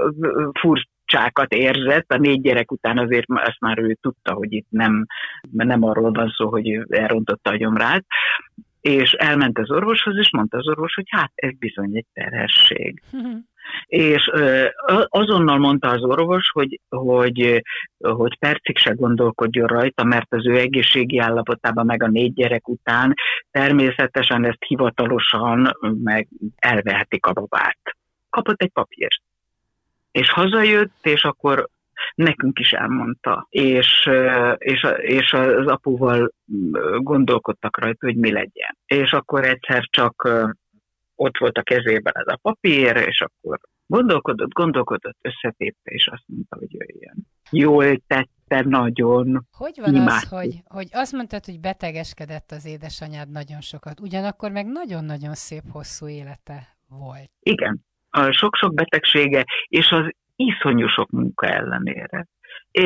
furt 0.60 0.88
csákat 1.06 1.54
érzett, 1.54 2.12
a 2.12 2.18
négy 2.18 2.42
gyerek 2.42 2.72
után 2.72 2.98
azért 2.98 3.26
azt 3.28 3.60
már 3.60 3.80
ő 3.80 3.98
tudta, 4.02 4.34
hogy 4.34 4.54
itt 4.54 4.68
nem, 4.70 5.06
nem 5.52 5.84
arról 5.84 6.12
van 6.12 6.34
szó, 6.38 6.50
hogy 6.50 6.86
elrontotta 6.90 7.50
a 7.50 7.58
gyomrát, 7.58 8.06
és 8.82 9.12
elment 9.12 9.58
az 9.58 9.72
orvoshoz, 9.72 10.18
és 10.18 10.32
mondta 10.32 10.58
az 10.58 10.68
orvos, 10.68 10.94
hogy 10.94 11.06
hát 11.08 11.32
ez 11.36 11.52
bizony 11.58 11.96
egy 11.96 12.06
terhesség. 12.14 13.02
és 13.86 14.32
azonnal 15.08 15.58
mondta 15.58 15.90
az 15.90 16.04
orvos, 16.04 16.50
hogy, 16.50 16.80
hogy, 16.90 17.64
hogy 17.98 18.38
percig 18.40 18.78
se 18.78 18.92
gondolkodjon 18.92 19.68
rajta, 19.68 20.04
mert 20.04 20.34
az 20.34 20.48
ő 20.48 20.58
egészségi 20.58 21.20
állapotában 21.20 21.86
meg 21.86 22.04
a 22.04 22.08
négy 22.08 22.34
gyerek 22.34 22.68
után 22.68 23.14
természetesen 23.52 24.46
ezt 24.46 24.64
hivatalosan 24.68 25.78
meg 26.04 26.28
elvehetik 26.56 27.26
a 27.26 27.34
babát. 27.34 27.80
Kapott 28.30 28.62
egy 28.62 28.72
papírt 28.72 29.22
és 30.16 30.32
hazajött, 30.32 30.94
és 31.02 31.24
akkor 31.24 31.70
nekünk 32.16 32.60
is 32.60 32.72
elmondta, 32.72 33.48
és, 33.50 34.10
és, 34.58 34.88
és 34.98 35.32
az 35.34 35.68
apuval 35.68 36.32
gondolkodtak 36.98 37.80
rajta, 37.80 38.06
hogy 38.06 38.16
mi 38.16 38.32
legyen. 38.32 38.78
És 38.86 39.12
akkor 39.12 39.46
egyszer 39.46 39.88
csak 39.90 40.30
ott 41.16 41.38
volt 41.38 41.58
a 41.58 41.62
kezében 41.62 42.14
ez 42.16 42.28
a 42.28 42.40
papír, 42.42 42.96
és 42.96 43.22
akkor 43.22 43.60
gondolkodott, 43.86 44.54
gondolkodott, 44.54 45.18
összetépte, 45.22 45.92
és 45.92 46.08
azt 46.08 46.24
mondta, 46.26 46.58
hogy 46.58 46.74
jöjjön. 46.74 47.28
Jól 47.52 47.98
tette, 48.08 48.70
nagyon. 48.70 49.48
Hogy 49.52 49.80
van 49.82 49.96
imádtuk. 49.96 50.32
az, 50.32 50.42
hogy, 50.42 50.62
hogy 50.64 50.88
azt 50.92 51.12
mondtad, 51.12 51.46
hogy 51.46 51.60
betegeskedett 51.60 52.52
az 52.52 52.66
édesanyád 52.66 53.32
nagyon 53.32 53.62
sokat, 53.62 54.00
ugyanakkor 54.00 54.52
meg 54.52 54.66
nagyon-nagyon 54.66 55.34
szép 55.34 55.64
hosszú 55.72 56.08
élete 56.08 56.78
volt. 56.88 57.30
Igen, 57.40 57.86
a 58.16 58.32
sok-sok 58.32 58.74
betegsége, 58.74 59.46
és 59.68 59.92
az 59.92 60.10
iszonyú 60.36 60.88
sok 60.88 61.10
munka 61.10 61.48
ellenére. 61.48 62.28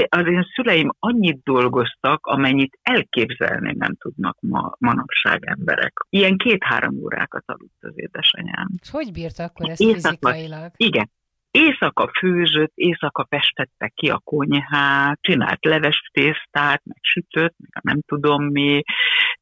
Az 0.09 0.25
én 0.25 0.47
szüleim 0.53 0.89
annyit 0.99 1.43
dolgoztak, 1.43 2.25
amennyit 2.25 2.79
elképzelni 2.81 3.73
nem 3.77 3.95
tudnak 3.95 4.37
ma, 4.41 4.71
manapság 4.79 5.45
emberek. 5.45 5.93
Ilyen 6.09 6.37
két-három 6.37 6.95
órákat 7.03 7.43
aludt 7.45 7.77
az 7.79 7.91
édesanyám. 7.95 8.67
És 8.81 8.89
hogy 8.89 9.11
bírta 9.11 9.43
akkor 9.43 9.69
ezt 9.69 9.81
éjszaka, 9.81 10.31
fizikailag? 10.31 10.71
Igen. 10.75 11.09
Éjszaka 11.51 12.11
főzött, 12.19 12.71
éjszaka 12.75 13.25
festette 13.29 13.91
ki 13.95 14.09
a 14.09 14.21
konyhát, 14.23 15.19
csinált 15.21 15.65
leves 15.65 16.09
tésztát, 16.13 16.81
meg 16.85 16.97
sütött, 17.01 17.55
meg 17.57 17.83
nem 17.83 18.01
tudom 18.07 18.43
mi, 18.43 18.81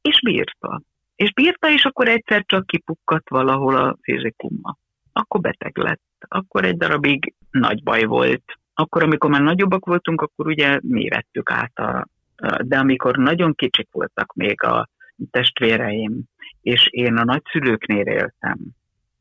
és 0.01 0.21
bírta. 0.21 0.81
És 1.15 1.33
bírta, 1.33 1.69
és 1.69 1.83
akkor 1.85 2.07
egyszer 2.07 2.43
csak 2.45 2.65
kipukkadt 2.65 3.29
valahol 3.29 3.75
a 3.75 3.97
fizikumma 4.01 4.77
akkor 5.17 5.41
beteg 5.41 5.77
lett. 5.77 6.01
Akkor 6.27 6.65
egy 6.65 6.77
darabig 6.77 7.33
nagy 7.51 7.83
baj 7.83 8.03
volt. 8.03 8.43
Akkor, 8.73 9.03
amikor 9.03 9.29
már 9.29 9.41
nagyobbak 9.41 9.85
voltunk, 9.85 10.21
akkor 10.21 10.47
ugye 10.47 10.79
mi 10.81 11.07
vettük 11.07 11.51
át 11.51 11.77
a, 11.77 12.07
de 12.61 12.77
amikor 12.77 13.17
nagyon 13.17 13.53
kicsik 13.55 13.87
voltak 13.91 14.33
még 14.33 14.63
a 14.63 14.89
testvéreim, 15.31 16.23
és 16.61 16.87
én 16.91 17.17
a 17.17 17.23
nagyszülőknél 17.23 18.05
éltem, 18.05 18.57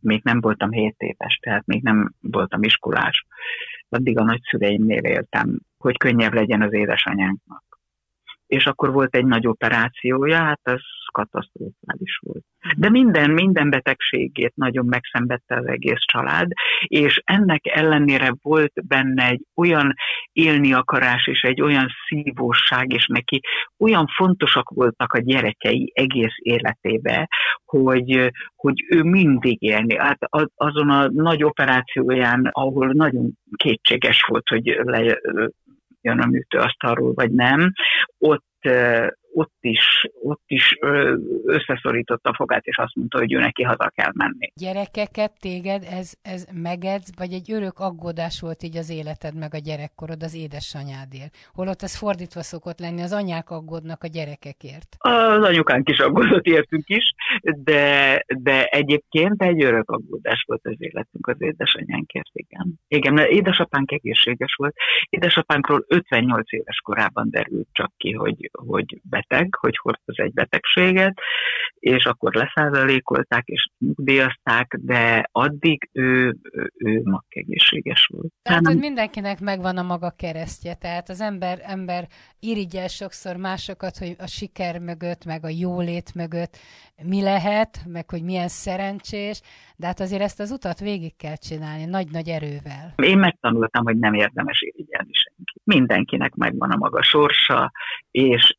még 0.01 0.21
nem 0.25 0.41
voltam 0.41 0.71
7 0.71 0.95
éves, 0.99 1.39
tehát 1.43 1.67
még 1.67 1.83
nem 1.83 2.13
voltam 2.21 2.63
iskolás, 2.63 3.27
addig 3.89 4.19
a 4.19 4.25
nagyszüleimnél 4.25 5.03
éltem, 5.03 5.59
hogy 5.79 5.97
könnyebb 5.97 6.33
legyen 6.33 6.63
az 6.63 6.73
édesanyánknak 6.73 7.76
és 8.47 8.67
akkor 8.67 8.93
volt 8.93 9.15
egy 9.15 9.27
nagy 9.27 9.47
operációja, 9.47 10.37
hát 10.37 10.61
az 10.63 10.81
katasztrofális 11.17 12.19
volt. 12.21 12.45
De 12.77 12.91
minden, 12.91 13.31
minden 13.31 13.71
betegségét 13.71 14.53
nagyon 14.55 14.87
megszenvedte 14.87 15.57
az 15.57 15.67
egész 15.67 16.05
család, 16.13 16.51
és 16.81 17.21
ennek 17.25 17.67
ellenére 17.67 18.35
volt 18.43 18.73
benne 18.87 19.29
egy 19.29 19.43
olyan 19.55 19.95
élni 20.33 20.73
akarás, 20.73 21.27
és 21.27 21.43
egy 21.43 21.61
olyan 21.61 21.89
szívóság, 22.07 22.93
és 22.93 23.07
neki 23.07 23.41
olyan 23.79 24.07
fontosak 24.17 24.71
voltak 24.71 25.13
a 25.13 25.19
gyerekei 25.19 25.93
egész 25.95 26.35
életébe, 26.37 27.29
hogy, 27.65 28.33
hogy 28.57 28.85
ő 28.89 29.03
mindig 29.03 29.63
élni. 29.63 29.97
Hát 29.99 30.19
azon 30.55 30.91
a 30.91 31.09
nagy 31.09 31.45
operációján, 31.45 32.49
ahol 32.53 32.93
nagyon 32.93 33.33
kétséges 33.57 34.23
volt, 34.23 34.49
hogy 34.49 34.81
le, 34.83 35.19
jön 36.07 36.21
a 36.21 36.27
műtőasztalról, 36.27 37.13
vagy 37.15 37.31
nem, 37.31 37.73
ott 38.19 38.45
ott 39.37 39.59
is, 39.61 40.09
ott 40.23 40.43
is 40.47 40.79
összeszorította 41.45 42.31
a 42.31 42.35
fogát, 42.35 42.65
és 42.65 42.79
azt 42.79 42.95
mondta, 42.95 43.19
hogy 43.19 43.33
ő 43.33 43.39
neki 43.39 43.63
haza 43.63 43.93
kell 43.95 44.11
menni. 44.15 44.53
Gyerekeket 44.55 45.33
téged 45.41 45.83
ez, 45.91 46.13
ez 46.23 46.47
megedz, 46.55 47.11
vagy 47.17 47.33
egy 47.33 47.53
örök 47.53 47.79
aggódás 47.79 48.41
volt 48.41 48.63
így 48.63 48.77
az 48.77 48.91
életed, 48.91 49.35
meg 49.35 49.55
a 49.55 49.59
gyerekkorod 49.59 50.23
az 50.23 50.35
édesanyádért? 50.35 51.37
Holott 51.53 51.83
ez 51.83 51.97
fordítva 51.97 52.43
szokott 52.43 52.79
lenni, 52.81 53.03
az 53.03 53.13
anyák 53.13 53.51
aggódnak 53.51 54.03
a 54.03 54.07
gyerekekért. 54.07 54.89
Az 54.99 55.43
anyukánk 55.43 55.89
is 55.89 55.99
aggódott 55.99 56.47
értünk 56.47 56.89
is, 56.89 57.15
de, 57.43 58.25
de 58.39 58.65
egyébként 58.65 59.43
egy 59.43 59.63
örök 59.63 59.91
aggódás 59.91 60.45
volt 60.47 60.67
az 60.67 60.77
életünk 60.79 61.27
az 61.27 61.37
édesanyánkért, 61.39 62.31
igen. 62.33 62.75
Igen, 62.89 63.19
édesapánk 63.19 63.93
egészséges 63.93 64.55
volt. 64.55 64.75
Édesapánkról 65.09 65.85
58 65.89 66.53
éves 66.53 66.81
korában 66.81 67.31
derült 67.31 67.69
csak 67.73 67.93
ki, 67.97 68.13
hogy, 68.13 68.51
hogy 68.53 69.01
beteg, 69.03 69.26
hogy 69.61 69.77
hordoz 69.77 70.19
egy 70.19 70.33
betegséget, 70.33 71.19
és 71.79 72.05
akkor 72.05 72.35
leszázalékolták 72.35 73.47
és 73.47 73.69
nyugdíjazták, 73.79 74.79
de 74.81 75.29
addig 75.33 75.89
ő, 75.93 76.37
ő, 76.53 76.73
ő 76.77 77.03
egészséges 77.29 78.07
volt. 78.13 78.33
Tehát, 78.43 78.67
hogy 78.67 78.79
mindenkinek 78.79 79.41
megvan 79.41 79.77
a 79.77 79.83
maga 79.83 80.11
keresztje, 80.11 80.75
tehát 80.75 81.09
az 81.09 81.21
ember, 81.21 81.59
ember 81.63 82.07
irigyel 82.41 82.89
sokszor 82.89 83.37
másokat, 83.37 83.99
hogy 83.99 84.15
a 84.19 84.27
siker 84.27 84.79
mögött, 84.79 85.25
meg 85.25 85.45
a 85.45 85.49
jólét 85.49 86.15
mögött 86.15 86.59
mi 87.03 87.23
lehet, 87.23 87.81
meg 87.87 88.11
hogy 88.11 88.23
milyen 88.23 88.49
szerencsés, 88.49 89.41
de 89.77 89.87
hát 89.87 90.01
azért 90.01 90.23
ezt 90.23 90.41
az 90.41 90.51
utat 90.51 90.79
végig 90.79 91.17
kell 91.17 91.37
csinálni, 91.37 91.85
nagy-nagy 91.85 92.29
erővel. 92.29 92.95
Én 92.97 93.19
megtanultam, 93.19 93.85
hogy 93.85 93.99
nem 93.99 94.15
érdemes 94.15 94.61
irigyelni 94.61 95.13
senki. 95.13 95.61
Mindenkinek 95.65 96.35
megvan 96.35 96.71
a 96.71 96.77
maga 96.77 97.03
sorsa, 97.03 97.73
és 98.11 98.57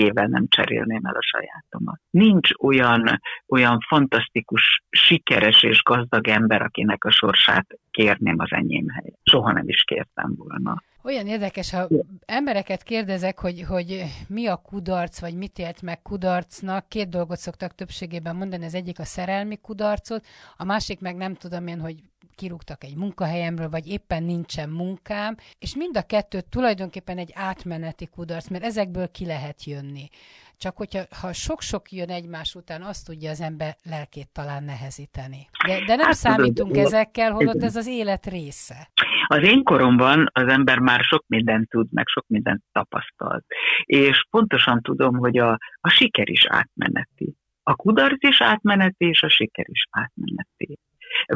senkiével 0.00 0.26
nem 0.26 0.46
cserélném 0.48 1.04
el 1.04 1.14
a 1.14 1.22
sajátomat. 1.22 2.00
Nincs 2.10 2.50
olyan, 2.62 3.20
olyan 3.48 3.78
fantasztikus, 3.88 4.82
sikeres 4.90 5.62
és 5.62 5.82
gazdag 5.82 6.28
ember, 6.28 6.62
akinek 6.62 7.04
a 7.04 7.10
sorsát 7.10 7.66
kérném 7.90 8.38
az 8.38 8.52
enyém 8.52 8.88
helyet. 8.88 9.18
Soha 9.22 9.52
nem 9.52 9.68
is 9.68 9.82
kértem 9.84 10.34
volna. 10.36 10.82
Olyan 11.02 11.26
érdekes, 11.26 11.70
ha 11.70 11.88
embereket 12.26 12.82
kérdezek, 12.82 13.38
hogy, 13.38 13.64
hogy 13.68 14.04
mi 14.28 14.46
a 14.46 14.56
kudarc, 14.56 15.20
vagy 15.20 15.34
mit 15.34 15.58
élt 15.58 15.82
meg 15.82 16.02
kudarcnak, 16.02 16.88
két 16.88 17.08
dolgot 17.08 17.38
szoktak 17.38 17.74
többségében 17.74 18.36
mondani, 18.36 18.64
az 18.64 18.74
egyik 18.74 18.98
a 18.98 19.04
szerelmi 19.04 19.56
kudarcot, 19.56 20.26
a 20.56 20.64
másik 20.64 21.00
meg 21.00 21.16
nem 21.16 21.34
tudom 21.34 21.66
én, 21.66 21.80
hogy 21.80 21.94
kirúgtak 22.40 22.84
egy 22.84 22.96
munkahelyemről, 22.96 23.68
vagy 23.68 23.86
éppen 23.86 24.22
nincsen 24.22 24.68
munkám, 24.68 25.36
és 25.58 25.76
mind 25.76 25.96
a 25.96 26.02
kettő 26.02 26.40
tulajdonképpen 26.40 27.18
egy 27.18 27.32
átmeneti 27.34 28.06
kudarc, 28.06 28.48
mert 28.48 28.64
ezekből 28.64 29.08
ki 29.10 29.26
lehet 29.26 29.64
jönni. 29.64 30.08
Csak 30.56 30.76
hogyha 30.76 31.02
ha 31.20 31.32
sok-sok 31.32 31.92
jön 31.92 32.10
egymás 32.10 32.54
után, 32.54 32.82
azt 32.82 33.06
tudja 33.06 33.30
az 33.30 33.40
ember 33.40 33.76
lelkét 33.90 34.28
talán 34.32 34.64
nehezíteni. 34.64 35.48
De, 35.66 35.84
de 35.84 35.94
nem 35.96 36.06
hát, 36.06 36.14
számítunk 36.14 36.72
tudod, 36.72 36.86
ezekkel, 36.86 37.32
holott 37.32 37.62
ez 37.62 37.76
az 37.76 37.86
élet 37.86 38.26
része. 38.26 38.90
Az 39.26 39.42
én 39.42 39.62
koromban 39.62 40.30
az 40.32 40.48
ember 40.48 40.78
már 40.78 41.00
sok 41.00 41.24
mindent 41.26 41.68
tud, 41.68 41.86
meg 41.92 42.06
sok 42.06 42.24
mindent 42.26 42.62
tapasztalt. 42.72 43.44
És 43.84 44.26
pontosan 44.30 44.82
tudom, 44.82 45.16
hogy 45.16 45.38
a, 45.38 45.58
a 45.80 45.88
siker 45.88 46.28
is 46.28 46.46
átmeneti. 46.48 47.34
A 47.62 47.74
kudarc 47.74 48.24
is 48.24 48.40
átmeneti, 48.40 49.04
és 49.06 49.22
a 49.22 49.28
siker 49.28 49.66
is 49.68 49.86
átmeneti. 49.90 50.78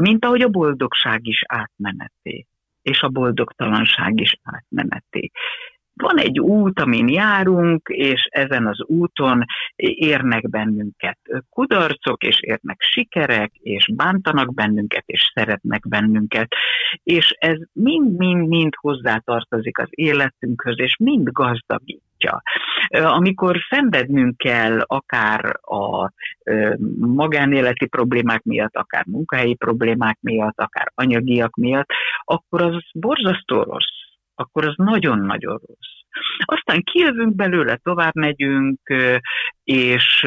Mint 0.00 0.24
ahogy 0.24 0.42
a 0.42 0.48
boldogság 0.48 1.26
is 1.26 1.42
átmeneti, 1.46 2.46
és 2.82 3.02
a 3.02 3.08
boldogtalanság 3.08 4.20
is 4.20 4.36
átmeneti. 4.42 5.30
Van 5.96 6.18
egy 6.18 6.40
út, 6.40 6.80
amin 6.80 7.08
járunk, 7.08 7.88
és 7.88 8.28
ezen 8.30 8.66
az 8.66 8.82
úton 8.86 9.44
érnek 9.76 10.50
bennünket 10.50 11.18
kudarcok, 11.50 12.22
és 12.22 12.40
érnek 12.40 12.80
sikerek, 12.80 13.52
és 13.54 13.90
bántanak 13.94 14.54
bennünket, 14.54 15.02
és 15.06 15.30
szeretnek 15.34 15.88
bennünket, 15.88 16.54
és 17.02 17.34
ez 17.38 17.58
mind-mind-mind 17.72 18.74
hozzátartozik 18.80 19.78
az 19.78 19.88
életünkhöz, 19.90 20.78
és 20.78 20.96
mind 20.98 21.28
gazdagítja. 22.24 22.42
Amikor 23.10 23.56
szenvednünk 23.70 24.36
kell 24.36 24.80
akár 24.80 25.58
a 25.60 26.12
magánéleti 26.98 27.86
problémák 27.86 28.42
miatt, 28.42 28.76
akár 28.76 29.04
munkahelyi 29.06 29.54
problémák 29.54 30.18
miatt, 30.20 30.60
akár 30.60 30.92
anyagiak 30.94 31.56
miatt, 31.56 31.88
akkor 32.24 32.62
az 32.62 32.82
borzasztó 32.92 33.62
rossz 33.62 34.02
akkor 34.36 34.66
az 34.66 34.74
nagyon-nagyon 34.76 35.60
rossz. 35.66 36.18
Aztán 36.44 36.82
kijövünk 36.82 37.34
belőle, 37.34 37.76
tovább 37.76 38.14
megyünk, 38.14 38.80
és, 39.64 40.26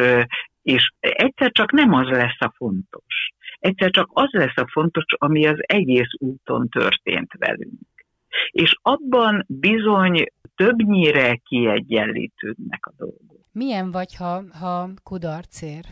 és 0.62 0.91
egyszer 0.99 1.51
csak 1.51 1.71
nem 1.71 1.93
az 1.93 2.07
lesz 2.07 2.39
a 2.39 2.53
fontos. 2.55 3.31
Egyszer 3.60 3.89
csak 3.89 4.10
az 4.13 4.29
lesz 4.31 4.57
a 4.57 4.67
fontos, 4.71 5.03
ami 5.10 5.47
az 5.47 5.57
egész 5.60 6.12
úton 6.19 6.69
történt 6.69 7.31
velünk. 7.38 7.79
És 8.51 8.75
abban 8.81 9.45
bizony 9.47 10.23
többnyire 10.57 11.35
kiegyenlítődnek 11.35 12.85
a 12.85 12.91
dolgok. 12.97 13.45
Milyen 13.51 13.91
vagy, 13.91 14.15
ha, 14.15 14.43
ha 14.59 14.89
kudarcér? 15.03 15.85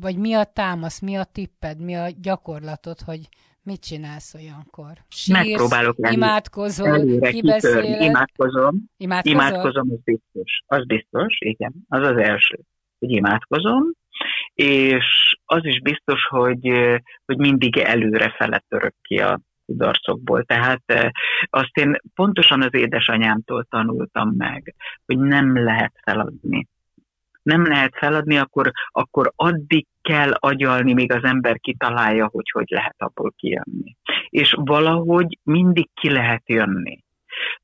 Vagy 0.00 0.16
mi 0.16 0.34
a 0.34 0.44
támasz, 0.44 1.00
mi 1.00 1.16
a 1.16 1.24
tipped, 1.24 1.80
mi 1.80 1.94
a 1.94 2.06
gyakorlatod, 2.20 3.00
hogy 3.00 3.28
Mit 3.62 3.80
csinálsz 3.80 4.34
olyankor? 4.34 4.92
Sírsz, 5.08 5.38
Megpróbálok 5.38 5.98
lenni. 5.98 6.14
Imádkozol, 6.14 7.20
kibeszéled? 7.20 8.00
Imádkozom. 8.00 8.84
Imádkozol? 8.96 9.38
Imádkozom, 9.40 9.90
az 9.90 10.00
biztos. 10.04 10.62
Az 10.66 10.86
biztos, 10.86 11.36
igen. 11.38 11.72
Az 11.88 12.06
az 12.06 12.16
első, 12.16 12.58
hogy 12.98 13.10
imádkozom, 13.10 13.82
és 14.54 15.36
az 15.44 15.64
is 15.64 15.80
biztos, 15.80 16.26
hogy, 16.28 16.68
hogy 17.24 17.38
mindig 17.38 17.76
előre 17.76 18.34
fele 18.36 18.64
török 18.68 18.94
ki 19.02 19.18
a 19.18 19.40
kudarcokból. 19.70 20.44
Tehát 20.44 20.82
azt 21.50 21.76
én 21.76 21.96
pontosan 22.14 22.62
az 22.62 22.74
édesanyámtól 22.74 23.66
tanultam 23.70 24.34
meg, 24.36 24.74
hogy 25.06 25.18
nem 25.18 25.64
lehet 25.64 25.92
feladni 26.02 26.68
nem 27.42 27.66
lehet 27.66 27.92
feladni, 27.96 28.36
akkor, 28.36 28.70
akkor 28.90 29.32
addig 29.36 29.86
kell 30.02 30.30
agyalni, 30.32 30.92
míg 30.92 31.12
az 31.12 31.24
ember 31.24 31.60
kitalálja, 31.60 32.28
hogy 32.32 32.50
hogy 32.50 32.68
lehet 32.68 32.94
abból 32.98 33.32
kijönni. 33.36 33.96
És 34.28 34.54
valahogy 34.58 35.38
mindig 35.42 35.88
ki 35.94 36.10
lehet 36.10 36.42
jönni 36.46 37.02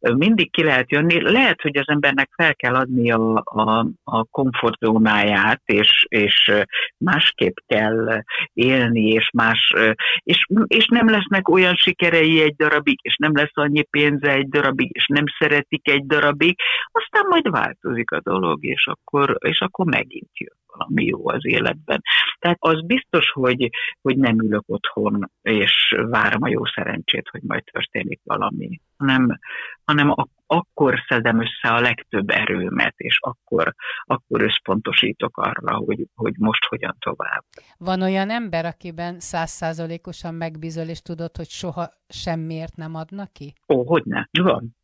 mindig 0.00 0.50
ki 0.50 0.62
lehet 0.62 0.90
jönni. 0.90 1.20
Lehet, 1.20 1.60
hogy 1.60 1.76
az 1.76 1.88
embernek 1.88 2.30
fel 2.36 2.54
kell 2.54 2.74
adni 2.74 3.10
a, 3.10 3.42
a, 3.44 3.86
a 4.04 4.24
komfortzónáját, 4.24 5.62
és, 5.64 6.06
és 6.08 6.52
másképp 6.96 7.56
kell 7.66 8.22
élni, 8.52 9.08
és 9.08 9.30
más, 9.32 9.74
és, 10.22 10.46
és 10.66 10.86
nem 10.86 11.08
lesznek 11.08 11.48
olyan 11.48 11.74
sikerei 11.74 12.42
egy 12.42 12.54
darabig, 12.56 12.98
és 13.02 13.16
nem 13.16 13.36
lesz 13.36 13.54
annyi 13.54 13.82
pénze 13.82 14.30
egy 14.32 14.48
darabig, 14.48 14.90
és 14.92 15.06
nem 15.06 15.24
szeretik 15.38 15.88
egy 15.88 16.06
darabig, 16.06 16.58
aztán 16.92 17.26
majd 17.28 17.50
változik 17.50 18.10
a 18.10 18.20
dolog, 18.20 18.64
és 18.64 18.86
akkor, 18.86 19.36
és 19.40 19.60
akkor 19.60 19.86
megint 19.86 20.30
jön 20.38 20.56
valami 20.76 21.04
jó 21.04 21.28
az 21.28 21.46
életben. 21.46 22.02
Tehát 22.38 22.56
az 22.60 22.86
biztos, 22.86 23.30
hogy, 23.30 23.70
hogy 24.02 24.16
nem 24.16 24.40
ülök 24.40 24.64
otthon, 24.66 25.30
és 25.42 25.94
várom 26.08 26.42
a 26.42 26.48
jó 26.48 26.64
szerencsét, 26.64 27.28
hogy 27.28 27.42
majd 27.42 27.64
történik 27.72 28.20
valami, 28.24 28.80
hanem, 28.96 29.38
hanem 29.84 30.14
akkor 30.46 31.04
szedem 31.08 31.40
össze 31.40 31.74
a 31.74 31.80
legtöbb 31.80 32.30
erőmet, 32.30 32.94
és 32.96 33.18
akkor, 33.20 33.74
akkor 34.02 34.42
összpontosítok 34.42 35.36
arra, 35.36 35.76
hogy, 35.76 36.06
hogy 36.14 36.34
most 36.38 36.64
hogyan 36.64 36.96
tovább. 36.98 37.44
Van 37.78 38.02
olyan 38.02 38.30
ember, 38.30 38.64
akiben 38.64 39.20
százszázalékosan 39.20 40.34
megbízol, 40.34 40.86
és 40.86 41.00
tudod, 41.00 41.36
hogy 41.36 41.48
soha 41.48 41.88
semmiért 42.08 42.76
nem 42.76 42.94
adnak 42.94 43.32
ki? 43.32 43.54
Ó, 43.68 43.86
hogy 43.86 44.02
ne, 44.04 44.24
van. 44.42 44.76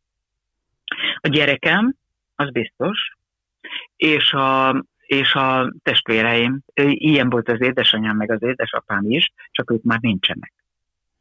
A 1.15 1.27
gyerekem, 1.27 1.95
az 2.35 2.51
biztos, 2.51 3.17
és 3.95 4.33
a, 4.33 4.69
és 5.05 5.33
a 5.33 5.73
testvéreim, 5.83 6.59
ilyen 6.93 7.29
volt 7.29 7.49
az 7.49 7.61
édesanyám, 7.61 8.15
meg 8.15 8.31
az 8.31 8.43
édesapám 8.43 9.09
is, 9.09 9.33
csak 9.51 9.71
ők 9.71 9.83
már 9.83 9.99
nincsenek. 9.99 10.53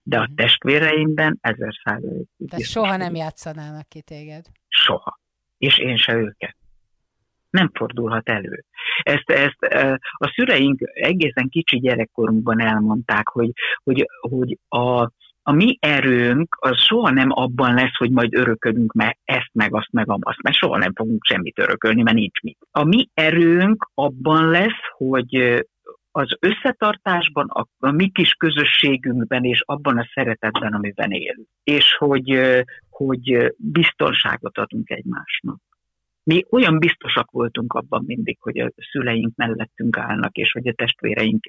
De 0.02 0.18
a 0.18 0.22
mhm. 0.22 0.34
testvéreimben 0.34 1.38
ezer 1.40 1.72
százalék. 1.84 2.28
De 2.36 2.58
soha 2.58 2.96
nem 2.96 3.14
játszanának 3.14 3.88
ki 3.88 4.02
téged? 4.02 4.44
Soha. 4.68 5.20
És 5.58 5.78
én 5.78 5.96
se 5.96 6.14
őket. 6.14 6.56
Nem 7.50 7.70
fordulhat 7.74 8.28
elő. 8.28 8.64
Ezt, 9.02 9.30
ezt 9.30 9.62
a 10.12 10.32
szüleink 10.34 10.80
egészen 10.94 11.48
kicsi 11.48 11.78
gyerekkorunkban 11.78 12.60
elmondták, 12.60 13.28
hogy, 13.28 13.52
hogy, 13.84 14.06
hogy 14.20 14.58
a, 14.68 15.10
a 15.42 15.52
mi 15.52 15.76
erőnk 15.81 16.57
az 16.61 16.78
soha 16.78 17.11
nem 17.11 17.28
abban 17.31 17.74
lesz, 17.74 17.96
hogy 17.96 18.11
majd 18.11 18.35
örökölünk 18.35 18.92
meg 18.92 19.18
ezt, 19.24 19.50
meg 19.52 19.74
azt, 19.74 19.92
meg 19.92 20.07
azt, 20.09 20.42
mert 20.42 20.57
soha 20.57 20.78
nem 20.78 20.92
fogunk 20.94 21.24
semmit 21.24 21.59
örökölni, 21.59 22.02
mert 22.02 22.16
nincs 22.16 22.40
mit. 22.40 22.59
A 22.70 22.85
mi 22.85 23.09
erőnk 23.14 23.90
abban 23.94 24.50
lesz, 24.50 24.81
hogy 24.96 25.64
az 26.11 26.37
összetartásban, 26.40 27.48
a, 27.48 27.66
a 27.78 27.90
mi 27.90 28.09
kis 28.09 28.33
közösségünkben 28.33 29.44
és 29.44 29.62
abban 29.66 29.98
a 29.98 30.09
szeretetben, 30.14 30.72
amiben 30.72 31.11
élünk. 31.11 31.48
És 31.62 31.94
hogy, 31.94 32.40
hogy 32.88 33.55
biztonságot 33.57 34.59
adunk 34.59 34.90
egymásnak. 34.90 35.61
mi 36.22 36.44
olyan 36.50 36.78
biztosak 36.78 37.31
voltunk 37.31 37.72
abban 37.72 38.05
mindig, 38.07 38.37
hogy 38.40 38.59
a 38.59 38.72
szüleink 38.90 39.37
mellettünk 39.37 39.96
állnak, 39.96 40.37
és 40.37 40.52
hogy 40.52 40.68
a 40.68 40.72
testvéreink 40.72 41.44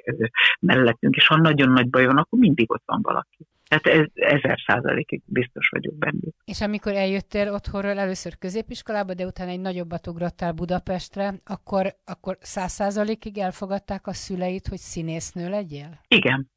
mellettünk, 0.60 1.16
és 1.16 1.28
ha 1.28 1.38
nagyon 1.38 1.72
nagy 1.72 1.90
baj 1.90 2.06
van, 2.06 2.18
akkor 2.18 2.40
mindig 2.40 2.72
ott 2.72 2.84
van 2.86 3.02
valaki. 3.02 3.48
Tehát 3.80 4.00
ez, 4.00 4.08
ezer 4.14 4.60
százalékig 4.66 5.22
biztos 5.26 5.70
vagyok 5.70 5.98
benne. 5.98 6.32
És 6.46 6.62
amikor 6.62 6.94
eljöttél 6.94 7.54
otthonról 7.54 8.00
először 8.00 8.38
középiskolába, 8.38 9.14
de 9.14 9.26
utána 9.26 9.52
egy 9.52 9.60
nagyobbat 9.60 10.08
ugrottál 10.08 10.52
Budapestre, 10.52 11.34
akkor, 11.46 11.96
akkor 12.06 12.38
száz 12.40 12.72
százalékig 12.72 13.38
elfogadták 13.38 14.08
a 14.08 14.14
szüleit, 14.14 14.68
hogy 14.68 14.78
színésznő 14.78 15.50
legyél? 15.50 16.00
Igen. 16.08 16.52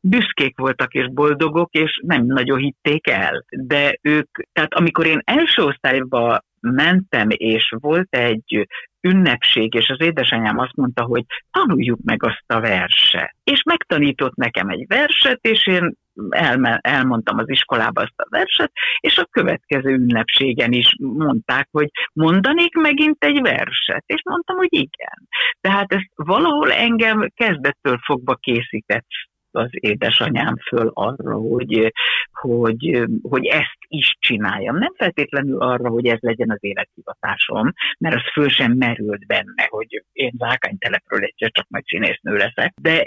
Büszkék 0.00 0.58
voltak 0.58 0.94
és 0.94 1.12
boldogok, 1.12 1.72
és 1.72 2.00
nem 2.06 2.24
nagyon 2.24 2.58
hitték 2.58 3.08
el. 3.08 3.44
De 3.50 3.98
ők, 4.02 4.28
tehát 4.52 4.74
amikor 4.74 5.06
én 5.06 5.20
első 5.24 5.62
osztályba 5.62 6.40
mentem, 6.60 7.26
és 7.30 7.74
volt 7.80 8.08
egy 8.10 8.66
ünnepség, 9.00 9.74
és 9.74 9.88
az 9.88 10.00
édesanyám 10.00 10.58
azt 10.58 10.76
mondta, 10.76 11.02
hogy 11.02 11.24
tanuljuk 11.50 11.98
meg 12.04 12.22
azt 12.22 12.44
a 12.46 12.60
verset. 12.60 13.34
És 13.44 13.62
megtanított 13.62 14.34
nekem 14.34 14.68
egy 14.68 14.84
verset, 14.86 15.38
és 15.40 15.66
én 15.66 15.94
elme, 16.28 16.78
elmondtam 16.82 17.38
az 17.38 17.50
iskolába 17.50 18.00
azt 18.00 18.18
a 18.20 18.26
verset, 18.30 18.72
és 19.00 19.18
a 19.18 19.28
következő 19.30 19.90
ünnepségen 19.90 20.72
is 20.72 20.94
mondták, 20.98 21.68
hogy 21.70 21.88
mondanék 22.12 22.74
megint 22.74 23.24
egy 23.24 23.40
verset, 23.40 24.02
és 24.06 24.20
mondtam, 24.24 24.56
hogy 24.56 24.72
igen. 24.72 25.28
Tehát 25.60 25.92
ez 25.92 26.00
valahol 26.14 26.72
engem 26.72 27.30
kezdettől 27.34 27.98
fogva 28.04 28.34
készített 28.34 29.06
az 29.50 29.68
édesanyám 29.70 30.56
föl 30.56 30.90
arra, 30.94 31.34
hogy, 31.34 31.92
hogy, 32.32 33.02
hogy 33.22 33.46
ezt 33.46 33.78
is 33.88 34.16
csináljam. 34.18 34.78
Nem 34.78 34.94
feltétlenül 34.96 35.60
arra, 35.60 35.88
hogy 35.88 36.06
ez 36.06 36.18
legyen 36.20 36.50
az 36.50 36.58
élethivatásom, 36.60 37.72
mert 37.98 38.14
az 38.14 38.32
föl 38.32 38.48
sem 38.48 38.72
merült 38.72 39.26
benne, 39.26 39.66
hogy 39.68 40.04
én 40.12 40.32
Zákánytelepről 40.38 41.20
egyszer 41.24 41.50
csak 41.50 41.66
majd 41.68 41.84
színésznő 41.84 42.36
leszek. 42.36 42.74
De 42.82 43.06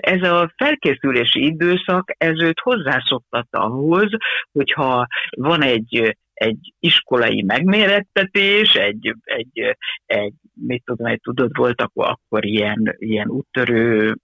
ez 0.00 0.22
a 0.22 0.52
felkészülési 0.56 1.44
időszak, 1.44 2.14
ez 2.18 2.42
őt 2.42 2.60
hozzászoktatta 2.60 3.58
ahhoz, 3.58 4.10
hogyha 4.52 5.06
van 5.30 5.62
egy 5.62 6.16
egy 6.36 6.74
iskolai 6.78 7.42
megmérettetés, 7.42 8.74
egy, 8.74 9.14
egy, 9.24 9.76
egy 10.06 10.32
mit 10.54 10.82
tudom, 10.84 11.06
egy 11.06 11.20
tudod, 11.20 11.56
volt 11.56 11.80
akkor, 11.80 12.06
akkor 12.08 12.44
ilyen, 12.44 12.94
ilyen 12.98 13.28
úttörő 13.28 14.16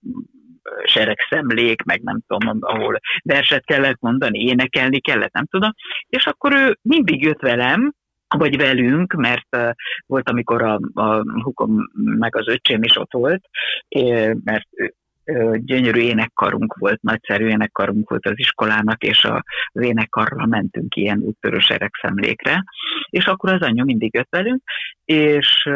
seregszemlék, 0.85 1.83
meg 1.83 2.01
nem 2.03 2.21
tudom, 2.27 2.59
ahol 2.61 3.01
verset 3.23 3.65
kellett 3.65 4.01
mondani, 4.01 4.39
énekelni 4.39 5.01
kellett, 5.01 5.33
nem 5.33 5.47
tudom. 5.47 5.71
És 6.07 6.27
akkor 6.27 6.53
ő 6.53 6.79
mindig 6.83 7.23
jött 7.23 7.41
velem, 7.41 7.93
vagy 8.39 8.57
velünk, 8.57 9.13
mert 9.13 9.57
uh, 9.57 9.71
volt, 10.07 10.29
amikor 10.29 10.63
a, 10.63 10.81
a 10.95 11.23
hukom 11.43 11.91
meg 11.95 12.37
az 12.37 12.49
öcsém 12.49 12.83
is 12.83 12.97
ott 12.97 13.13
volt, 13.13 13.49
mert 14.45 14.69
gyönyörű 15.55 16.01
énekkarunk 16.01 16.75
volt, 16.79 17.03
nagyszerű 17.03 17.49
énekkarunk 17.49 18.11
volt 18.11 18.27
az 18.27 18.39
iskolának, 18.39 19.03
és 19.03 19.25
a, 19.25 19.45
az 19.73 19.83
énekkarral 19.83 20.47
mentünk 20.47 20.97
ilyen 20.97 21.19
úttörős 21.19 21.69
eregszemlékre, 21.69 22.65
és 23.11 23.25
akkor 23.25 23.53
az 23.53 23.61
anyu 23.61 23.85
mindig 23.85 24.15
jött 24.15 24.31
velünk, 24.31 24.63
és, 25.05 25.69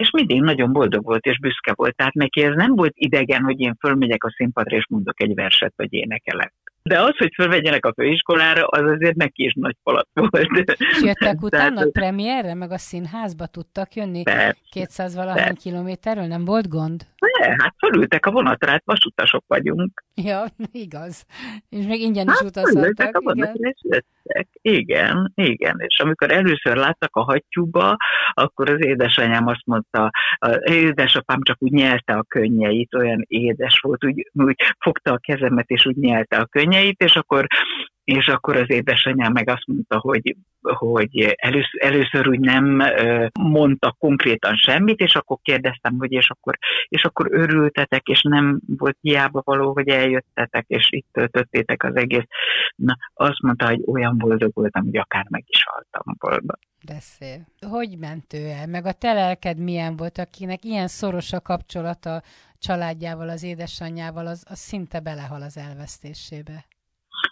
és 0.00 0.10
mindig 0.10 0.40
nagyon 0.40 0.72
boldog 0.72 1.04
volt 1.04 1.24
és 1.24 1.38
büszke 1.38 1.72
volt. 1.74 1.96
Tehát 1.96 2.14
neki 2.14 2.42
ez 2.42 2.54
nem 2.54 2.74
volt 2.76 2.92
idegen, 2.94 3.42
hogy 3.42 3.60
én 3.60 3.76
fölmegyek 3.78 4.24
a 4.24 4.30
színpadra 4.36 4.76
és 4.76 4.86
mondok 4.88 5.22
egy 5.22 5.34
verset, 5.34 5.72
vagy 5.76 5.92
énekelek. 5.92 6.54
De 6.82 7.00
az, 7.00 7.16
hogy 7.16 7.32
fölvegyenek 7.34 7.84
a 7.84 7.92
főiskolára, 7.92 8.66
az 8.66 8.90
azért 8.90 9.16
neki 9.16 9.44
is 9.44 9.52
nagy 9.54 9.76
falat 9.82 10.08
volt. 10.12 10.74
És 10.78 11.02
jöttek 11.02 11.42
utána 11.48 11.74
Tehát, 11.74 11.88
a 11.88 11.90
premierre, 11.90 12.54
meg 12.54 12.70
a 12.70 12.78
színházba 12.78 13.46
tudtak 13.46 13.94
jönni? 13.94 14.22
Persze, 14.22 14.56
200 14.70 15.14
valahány 15.14 15.54
kilométerről, 15.54 16.26
nem 16.26 16.44
volt 16.44 16.68
gond? 16.68 17.06
Ne, 17.20 17.46
hát 17.46 17.74
fölültek 17.78 18.26
a 18.26 18.30
vonatra, 18.30 18.70
hát 18.70 18.82
vasutasok 18.84 19.44
vagyunk. 19.46 20.04
Ja, 20.14 20.44
igaz. 20.72 21.26
És 21.68 21.86
még 21.86 22.00
ingyen 22.00 22.26
is 22.26 22.32
hát, 22.32 22.42
utazhattak. 22.42 23.16
A 23.16 23.20
vonatra, 23.20 23.54
igen. 23.54 23.74
És 23.74 23.80
jöttek. 23.82 24.48
Igen, 24.62 25.32
igen. 25.34 25.76
És 25.78 25.98
amikor 25.98 26.32
először 26.32 26.76
láttak 26.76 27.16
a 27.16 27.22
hattyúba, 27.22 27.96
akkor 28.32 28.70
az 28.70 28.84
édesanyám 28.84 29.46
azt 29.46 29.66
mondta, 29.66 30.10
az 30.38 30.60
édesapám 30.64 31.42
csak 31.42 31.56
úgy 31.62 31.72
nyelte 31.72 32.12
a 32.12 32.24
könnyeit, 32.28 32.94
olyan 32.94 33.24
édes 33.28 33.78
volt, 33.80 34.04
úgy, 34.04 34.30
úgy 34.32 34.56
fogta 34.78 35.12
a 35.12 35.18
kezemet, 35.18 35.68
és 35.68 35.86
úgy 35.86 35.96
nyelte 35.96 36.36
a 36.36 36.46
könnyeit, 36.46 37.02
és 37.02 37.16
akkor 37.16 37.46
és 38.04 38.26
akkor 38.28 38.56
az 38.56 38.70
édesanyám 38.70 39.32
meg 39.32 39.48
azt 39.48 39.66
mondta, 39.66 39.98
hogy, 39.98 40.36
hogy 40.62 41.34
először, 41.36 41.84
először 41.84 42.28
úgy 42.28 42.40
nem 42.40 42.82
mondta 43.40 43.96
konkrétan 43.98 44.56
semmit, 44.56 45.00
és 45.00 45.14
akkor 45.14 45.38
kérdeztem, 45.42 45.96
hogy 45.98 46.12
és 46.12 46.30
akkor, 46.30 46.58
és 46.88 47.04
akkor 47.04 47.26
örültetek, 47.30 48.08
és 48.08 48.22
nem 48.22 48.60
volt 48.66 48.96
hiába 49.00 49.42
való, 49.44 49.72
hogy 49.72 49.88
eljöttetek, 49.88 50.64
és 50.68 50.88
itt 50.90 51.06
töltöttétek 51.12 51.82
az 51.82 51.96
egész. 51.96 52.26
Na, 52.76 52.96
azt 53.14 53.42
mondta, 53.42 53.66
hogy 53.66 53.82
olyan 53.86 54.18
boldog 54.18 54.50
voltam, 54.54 54.84
hogy 54.84 54.96
akár 54.96 55.26
meg 55.28 55.44
is 55.46 55.64
haltam 55.64 56.14
volna. 56.18 56.58
Beszél. 56.86 57.46
Hogy 57.70 57.98
ment 57.98 58.32
ő 58.32 58.46
el? 58.48 58.66
Meg 58.66 58.86
a 58.86 58.92
te 58.92 59.12
lelked 59.12 59.58
milyen 59.58 59.96
volt, 59.96 60.18
akinek 60.18 60.64
ilyen 60.64 60.88
szoros 60.88 61.32
a 61.32 61.40
kapcsolata 61.40 62.22
családjával, 62.58 63.28
az 63.28 63.42
édesanyjával, 63.42 64.26
az, 64.26 64.44
az 64.48 64.58
szinte 64.58 65.00
belehal 65.00 65.42
az 65.42 65.56
elvesztésébe. 65.56 66.64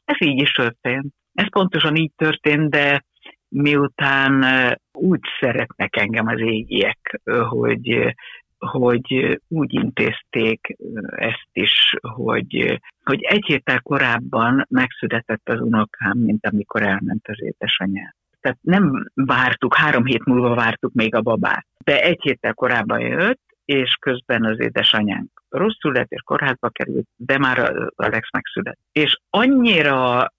Ez 0.09 0.17
így 0.27 0.41
is 0.41 0.51
történt. 0.51 1.15
Ez 1.35 1.49
pontosan 1.51 1.97
így 1.97 2.13
történt, 2.17 2.71
de 2.71 3.05
miután 3.49 4.45
úgy 4.93 5.21
szeretnek 5.41 5.97
engem 5.97 6.27
az 6.27 6.41
égiek, 6.41 7.21
hogy, 7.49 8.15
hogy 8.59 9.41
úgy 9.49 9.75
intézték 9.75 10.77
ezt 11.17 11.49
is, 11.53 11.95
hogy, 12.01 12.81
hogy 13.05 13.23
egy 13.23 13.45
héttel 13.47 13.81
korábban 13.81 14.67
megszületett 14.69 15.49
az 15.49 15.61
unokám, 15.61 16.19
mint 16.19 16.47
amikor 16.47 16.83
elment 16.83 17.29
az 17.29 17.43
édesanyám. 17.43 18.15
Tehát 18.41 18.59
nem 18.61 19.11
vártuk, 19.15 19.75
három 19.75 20.05
hét 20.05 20.25
múlva 20.25 20.55
vártuk 20.55 20.93
még 20.93 21.15
a 21.15 21.21
babát, 21.21 21.67
de 21.85 22.03
egy 22.03 22.23
héttel 22.23 22.55
korábban 22.55 23.01
jött, 23.01 23.41
és 23.65 23.95
közben 24.01 24.45
az 24.45 24.61
édesanyánk 24.61 25.38
rosszul 25.49 25.93
lett, 25.93 26.11
és 26.11 26.21
kórházba 26.21 26.69
került, 26.69 27.09
de 27.17 27.39
már 27.39 27.73
Alex 27.97 28.29
megszület. 28.33 28.79
És 28.93 29.21
annyira 29.31 30.33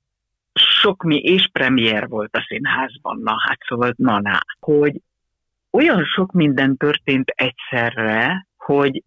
sok 0.54 1.04
mi 1.04 1.17
és 1.17 1.50
premier 1.52 2.08
volt 2.08 2.36
a 2.36 2.45
színházban, 2.48 3.19
na 3.24 3.36
hát 3.48 3.58
szóval 3.67 3.93
na, 3.95 4.19
na 4.19 4.39
hogy 4.60 5.02
olyan 5.72 6.06
sok 6.06 6.32
minden 6.32 6.78
történt 6.78 7.30
egyszerre, 7.30 8.48
hogy 8.58 9.04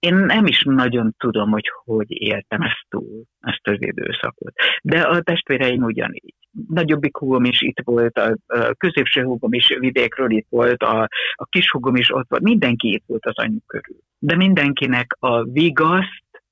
én 0.00 0.14
nem 0.14 0.46
is 0.46 0.62
nagyon 0.62 1.14
tudom, 1.18 1.50
hogy 1.50 1.70
hogy 1.84 2.06
éltem 2.08 2.60
ezt 2.60 2.86
túl, 2.88 3.24
ezt 3.40 3.68
az 3.68 3.76
időszakot. 3.78 4.52
De 4.82 5.00
a 5.00 5.22
testvéreim 5.22 5.82
ugyanígy. 5.82 6.34
Nagyobbik 6.68 7.16
húgom 7.16 7.44
is 7.44 7.62
itt 7.62 7.80
volt, 7.84 8.18
a, 8.18 8.36
a 8.46 8.74
középső 8.74 9.22
húgom 9.22 9.52
is 9.52 9.76
vidékről 9.78 10.30
itt 10.30 10.46
volt, 10.48 10.82
a, 10.82 11.08
a 11.34 11.44
kis 11.44 11.70
húgom 11.70 11.96
is 11.96 12.12
ott 12.12 12.28
volt, 12.28 12.42
mindenki 12.42 12.92
itt 12.92 13.04
volt 13.06 13.26
az 13.26 13.36
anyu 13.36 13.58
körül. 13.66 14.00
De 14.18 14.36
mindenkinek 14.36 15.16
a 15.18 15.44
vigaszt 15.44 16.42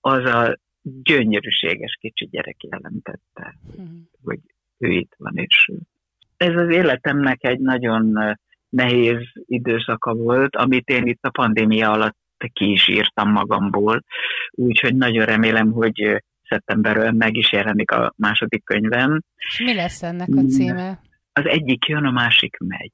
az 0.00 0.24
a 0.24 0.56
gyönyörűséges 0.82 1.96
kicsi 2.00 2.28
gyerek 2.30 2.62
jelentette, 2.62 3.58
mm. 3.80 4.00
hogy 4.24 4.40
ő 4.78 4.90
itt 4.90 5.14
van, 5.18 5.36
és 5.36 5.70
ez 6.36 6.54
az 6.54 6.68
életemnek 6.68 7.44
egy 7.44 7.60
nagyon 7.60 8.36
nehéz 8.68 9.22
időszaka 9.46 10.14
volt, 10.14 10.56
amit 10.56 10.88
én 10.88 11.06
itt 11.06 11.22
a 11.22 11.30
pandémia 11.30 11.90
alatt 11.90 12.16
ki 12.52 12.70
is 12.70 12.88
írtam 12.88 13.30
magamból, 13.30 14.04
úgyhogy 14.50 14.96
nagyon 14.96 15.24
remélem, 15.24 15.72
hogy 15.72 16.22
szeptemberről 16.52 17.10
meg 17.10 17.36
is 17.36 17.52
jelenik 17.52 17.90
a 17.90 18.12
második 18.16 18.64
könyvem. 18.64 19.22
Mi 19.64 19.74
lesz 19.74 20.02
ennek 20.02 20.28
a 20.36 20.42
címe? 20.42 21.00
Az 21.32 21.46
egyik 21.46 21.86
jön, 21.86 22.04
a 22.04 22.10
másik 22.10 22.56
megy. 22.58 22.92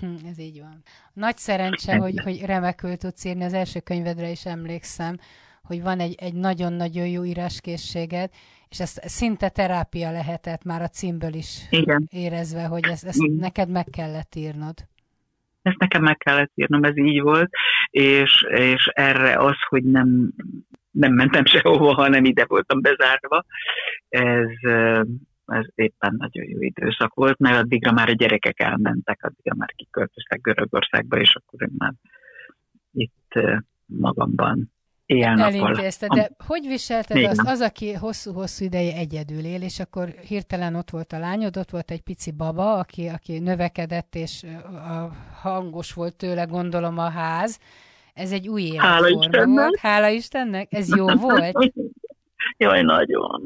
Hm, 0.00 0.26
ez 0.30 0.38
így 0.38 0.60
van. 0.60 0.82
Nagy 1.12 1.36
szerencse, 1.36 1.96
hogy, 1.96 2.20
hogy 2.22 2.44
remekül 2.44 2.96
tudsz 2.96 3.24
írni, 3.24 3.44
az 3.44 3.52
első 3.52 3.80
könyvedre 3.80 4.30
is 4.30 4.46
emlékszem, 4.46 5.16
hogy 5.62 5.82
van 5.82 6.00
egy, 6.00 6.14
egy 6.18 6.34
nagyon-nagyon 6.34 7.06
jó 7.06 7.24
íráskészséged, 7.24 8.30
és 8.68 8.80
ez 8.80 8.98
szinte 9.02 9.48
terápia 9.48 10.10
lehetett 10.10 10.64
már 10.64 10.82
a 10.82 10.88
címből 10.88 11.34
is 11.34 11.66
Igen. 11.70 12.08
érezve, 12.10 12.64
hogy 12.64 12.84
ezt, 12.84 13.04
ezt 13.04 13.26
neked 13.38 13.68
meg 13.68 13.86
kellett 13.92 14.34
írnod 14.34 14.74
ezt 15.64 15.78
nekem 15.78 16.02
meg 16.02 16.16
kellett 16.16 16.52
írnom, 16.54 16.84
ez 16.84 16.96
így 16.96 17.20
volt, 17.20 17.50
és, 17.94 18.46
és 18.48 18.86
erre 18.92 19.36
az, 19.36 19.56
hogy 19.68 19.84
nem, 19.84 20.32
nem 20.90 21.12
mentem 21.12 21.44
sehova, 21.54 21.94
hanem 21.94 22.24
ide 22.24 22.44
voltam 22.44 22.80
bezárva, 22.80 23.44
ez, 24.08 24.48
ez 25.46 25.64
éppen 25.74 26.14
nagyon 26.18 26.48
jó 26.48 26.60
időszak 26.60 27.14
volt, 27.14 27.38
mert 27.38 27.58
addigra 27.58 27.92
már 27.92 28.08
a 28.08 28.12
gyerekek 28.12 28.60
elmentek, 28.60 29.22
addigra 29.22 29.54
már 29.56 29.72
kiköltöztek 29.76 30.40
Görögországba, 30.40 31.18
és 31.18 31.34
akkor 31.34 31.62
én 31.62 31.74
már 31.78 31.92
itt 32.92 33.32
magamban 33.86 34.72
Elintézte, 35.06 36.06
de 36.06 36.30
hogy 36.46 36.66
viselted 36.66 37.16
Igen. 37.16 37.30
azt, 37.30 37.48
az, 37.48 37.60
aki 37.60 37.92
hosszú-hosszú 37.92 38.64
ideje 38.64 38.96
egyedül 38.96 39.44
él, 39.44 39.62
és 39.62 39.80
akkor 39.80 40.08
hirtelen 40.08 40.74
ott 40.74 40.90
volt 40.90 41.12
a 41.12 41.18
lányod, 41.18 41.56
ott 41.56 41.70
volt 41.70 41.90
egy 41.90 42.00
pici 42.00 42.30
baba, 42.30 42.72
aki, 42.78 43.06
aki 43.06 43.38
növekedett, 43.38 44.14
és 44.14 44.42
a 44.72 45.12
hangos 45.40 45.92
volt 45.92 46.16
tőle, 46.16 46.44
gondolom, 46.44 46.98
a 46.98 47.08
ház. 47.08 47.58
Ez 48.14 48.32
egy 48.32 48.48
új 48.48 48.62
életforma 48.62 49.52
volt. 49.52 49.78
Hála 49.78 50.08
Istennek. 50.08 50.72
Ez 50.72 50.96
jó 50.96 51.06
volt? 51.26 51.72
Jaj, 52.56 52.82
nagyon. 52.82 53.42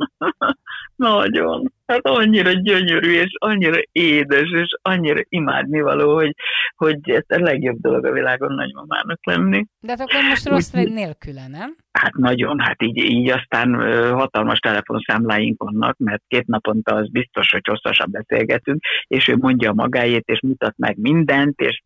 Nagyon. 0.99 1.73
Hát 1.87 2.01
annyira 2.03 2.53
gyönyörű, 2.53 3.13
és 3.13 3.31
annyira 3.39 3.81
édes, 3.93 4.51
és 4.51 4.77
annyira 4.83 5.21
imádnivaló, 5.29 6.15
hogy, 6.15 6.35
hogy 6.77 7.11
ez 7.11 7.25
a 7.29 7.39
legjobb 7.39 7.81
dolog 7.81 8.05
a 8.05 8.13
világon 8.13 8.53
nagymamának 8.53 9.19
lenni. 9.27 9.67
De 9.81 9.91
hát 9.91 10.01
akkor 10.01 10.23
most 10.29 10.49
rossz 10.49 10.73
vagy 10.73 10.93
nélküle, 10.93 11.49
nem? 11.49 11.77
Hát 11.93 12.15
nagyon, 12.15 12.61
hát 12.61 12.83
így, 12.83 12.97
így 12.97 13.31
aztán 13.31 13.75
hatalmas 14.13 14.59
telefonszámláink 14.59 15.63
vannak, 15.63 15.97
mert 15.99 16.23
két 16.27 16.47
naponta 16.47 16.95
az 16.95 17.11
biztos, 17.11 17.51
hogy 17.51 17.67
hosszasan 17.67 18.09
beszélgetünk, 18.11 18.83
és 19.07 19.29
ő 19.29 19.37
mondja 19.37 19.73
magáét, 19.73 20.27
és 20.27 20.41
mutat 20.41 20.75
meg 20.77 20.97
mindent, 20.97 21.61
és, 21.61 21.83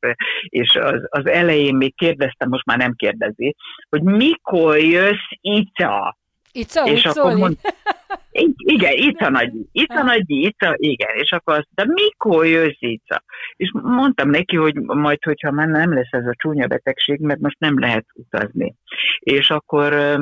és 0.49 0.77
az, 0.77 1.07
az 1.09 1.27
elején 1.27 1.75
még 1.75 1.95
kérdeztem, 1.97 2.49
most 2.49 2.65
már 2.65 2.79
nem 2.79 2.95
kérdezi, 2.95 3.57
hogy 3.89 4.03
mikor 4.03 4.79
jössz 4.79 5.29
Ica? 5.41 6.17
Ica, 6.53 6.85
és 6.85 7.05
akkor 7.05 7.37
mond, 7.37 7.57
igen, 8.57 8.93
Ica 8.97 9.29
nagy, 9.29 9.53
Ica 9.73 10.03
nagy, 10.03 10.25
Ica, 10.27 10.75
igen, 10.77 11.15
és 11.15 11.33
akkor 11.33 11.55
azt 11.55 11.69
de 11.75 11.85
mikor 11.87 12.47
jössz 12.47 12.77
Ica? 12.79 13.23
És 13.57 13.71
mondtam 13.73 14.31
neki, 14.31 14.57
hogy 14.57 14.75
majd, 14.75 15.25
hogyha 15.25 15.51
már 15.51 15.69
nem 15.69 15.95
lesz 15.95 16.11
ez 16.11 16.27
a 16.27 16.35
csúnya 16.37 16.67
betegség, 16.67 17.21
mert 17.21 17.41
most 17.41 17.59
nem 17.59 17.79
lehet 17.79 18.07
utazni. 18.15 18.75
És 19.19 19.51
akkor 19.51 20.21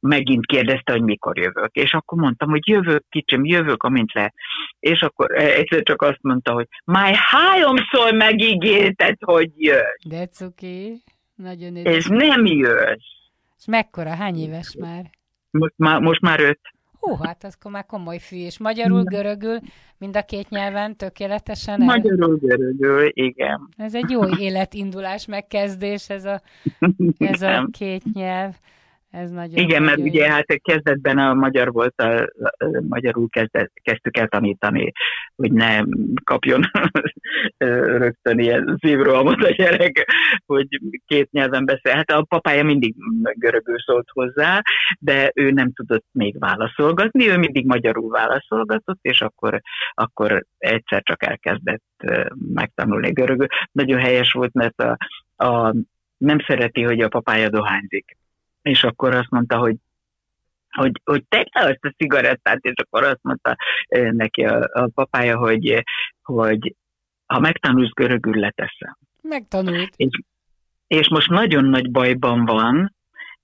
megint 0.00 0.46
kérdezte, 0.46 0.92
hogy 0.92 1.02
mikor 1.02 1.38
jövök. 1.38 1.70
És 1.72 1.92
akkor 1.92 2.18
mondtam, 2.18 2.50
hogy 2.50 2.68
jövök, 2.68 3.04
kicsim, 3.08 3.44
jövök, 3.44 3.82
amint 3.82 4.12
le. 4.12 4.32
És 4.78 5.00
akkor 5.00 5.30
egyszer 5.30 5.82
csak 5.82 6.02
azt 6.02 6.22
mondta, 6.22 6.52
hogy 6.52 6.66
már 6.84 7.14
háromszor 7.14 8.12
megígérted, 8.12 9.16
hogy 9.20 9.50
jössz. 9.56 10.08
De 10.08 10.26
cuki, 10.26 11.02
nagyon 11.34 11.76
És 11.76 12.06
nem 12.06 12.46
jössz. 12.46 13.12
És 13.58 13.66
mekkora, 13.66 14.14
hány 14.14 14.38
éves 14.38 14.76
már? 14.80 15.10
Most 15.50 15.74
már, 15.76 16.00
most 16.00 16.20
már 16.20 16.40
öt. 16.40 16.60
Hú, 17.04 17.16
hát 17.22 17.44
az 17.44 17.56
már 17.70 17.86
komoly 17.86 18.18
fű, 18.18 18.36
és 18.36 18.58
magyarul, 18.58 19.02
görögül, 19.02 19.58
mind 19.98 20.16
a 20.16 20.22
két 20.22 20.48
nyelven 20.48 20.96
tökéletesen 20.96 21.80
el... 21.80 21.86
Magyarul, 21.86 22.36
görögül, 22.36 23.10
igen. 23.12 23.68
Ez 23.76 23.94
egy 23.94 24.10
jó 24.10 24.28
életindulás, 24.48 25.26
megkezdés, 25.26 26.08
ez 26.08 26.24
a, 26.24 26.40
ez 27.18 27.42
a 27.42 27.68
két 27.72 28.02
nyelv. 28.12 28.54
Ez 29.14 29.30
nagyon 29.30 29.56
Igen, 29.56 29.82
mert 29.82 29.98
jó. 29.98 30.04
ugye 30.04 30.30
hát 30.30 30.46
kezdetben 30.62 31.18
a 31.18 31.34
magyar 31.34 31.72
volt, 31.72 32.00
a, 32.00 32.20
a 32.20 32.82
magyarul 32.88 33.28
kezdett, 33.28 33.72
kezdtük 33.82 34.16
el 34.16 34.28
tanítani, 34.28 34.92
hogy 35.36 35.52
ne 35.52 35.82
kapjon 36.24 36.62
rögtön 38.02 38.38
ilyen 38.38 38.78
szívrohamot 38.80 39.42
a 39.42 39.50
gyerek, 39.50 40.12
hogy 40.46 40.66
két 41.06 41.30
nyelven 41.30 41.64
beszél. 41.64 41.92
Hát 41.92 42.10
a 42.10 42.22
papája 42.22 42.64
mindig 42.64 42.94
görögül 43.34 43.78
szólt 43.78 44.08
hozzá, 44.12 44.60
de 44.98 45.30
ő 45.34 45.50
nem 45.50 45.72
tudott 45.72 46.06
még 46.12 46.38
válaszolgatni, 46.38 47.28
ő 47.28 47.36
mindig 47.38 47.66
magyarul 47.66 48.10
válaszolgatott, 48.10 48.98
és 49.02 49.20
akkor, 49.20 49.60
akkor 49.90 50.44
egyszer 50.58 51.02
csak 51.02 51.22
elkezdett 51.22 51.84
megtanulni 52.54 53.10
görögül. 53.10 53.46
Nagyon 53.72 54.00
helyes 54.00 54.32
volt, 54.32 54.52
mert 54.52 54.80
a, 54.80 54.96
a 55.44 55.74
nem 56.16 56.38
szereti, 56.46 56.82
hogy 56.82 57.00
a 57.00 57.08
papája 57.08 57.48
dohányzik 57.48 58.16
és 58.64 58.84
akkor 58.84 59.14
azt 59.14 59.30
mondta, 59.30 59.58
hogy 59.58 59.76
hogy, 60.70 61.00
hogy 61.04 61.24
tegye 61.28 61.60
azt 61.70 61.84
a 61.84 61.94
cigarettát, 61.96 62.58
és 62.60 62.72
akkor 62.74 63.04
azt 63.04 63.22
mondta 63.22 63.56
neki 64.10 64.44
a, 64.44 64.68
a 64.72 64.88
papája, 64.94 65.38
hogy, 65.38 65.84
hogy 66.22 66.74
ha 67.26 67.38
megtanulsz 67.38 67.92
görögül, 67.92 68.34
leteszem. 68.34 68.96
Megtanult. 69.22 69.92
És, 69.96 70.18
és 70.86 71.08
most 71.08 71.28
nagyon 71.28 71.64
nagy 71.64 71.90
bajban 71.90 72.44
van, 72.44 72.94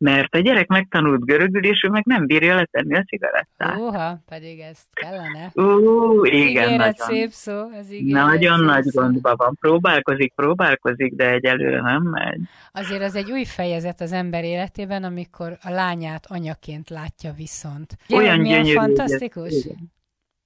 mert 0.00 0.34
a 0.34 0.38
gyerek 0.38 0.66
megtanult 0.66 1.24
görögül, 1.24 1.64
és 1.64 1.82
ő 1.82 1.88
meg 1.88 2.04
nem 2.04 2.26
bírja 2.26 2.54
letenni 2.54 2.96
a 2.96 3.02
cigarettát. 3.02 3.76
Uha, 3.78 4.22
pedig 4.28 4.58
ezt 4.58 4.86
kellene. 4.92 5.50
Ú, 5.54 6.24
igen, 6.24 6.48
ígéret 6.48 6.78
nagyon. 6.78 6.94
szép 6.94 7.30
szó, 7.30 7.70
ez 7.70 7.86
Nagyon 8.04 8.60
nagy 8.60 8.84
szó. 8.84 9.00
gondban 9.00 9.34
van. 9.36 9.56
Próbálkozik, 9.60 10.34
próbálkozik, 10.34 11.14
de 11.14 11.30
egyelőre 11.30 11.80
nem 11.80 12.02
megy. 12.02 12.40
Azért 12.72 13.02
az 13.02 13.14
egy 13.14 13.30
új 13.30 13.44
fejezet 13.44 14.00
az 14.00 14.12
ember 14.12 14.44
életében, 14.44 15.04
amikor 15.04 15.56
a 15.62 15.70
lányát 15.70 16.26
anyaként 16.28 16.90
látja 16.90 17.32
viszont. 17.32 17.96
Olyan 18.14 18.40
milyen 18.40 18.62
gyönyörű, 18.62 18.78
fantasztikus? 18.78 19.52
Ez, 19.52 19.72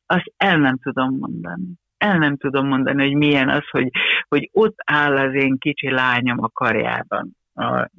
azt 0.07 0.33
el 0.37 0.59
nem 0.59 0.79
tudom 0.83 1.17
mondani 1.19 1.83
el 2.05 2.19
nem 2.19 2.37
tudom 2.37 2.67
mondani, 2.67 3.03
hogy 3.03 3.15
milyen 3.15 3.49
az, 3.49 3.69
hogy, 3.71 3.91
hogy 4.29 4.51
ott 4.53 4.77
áll 4.85 5.17
az 5.17 5.35
én 5.35 5.59
kicsi 5.59 5.91
lányom 5.91 6.43
a 6.43 6.49
karjában, 6.49 7.37
a 7.55 7.91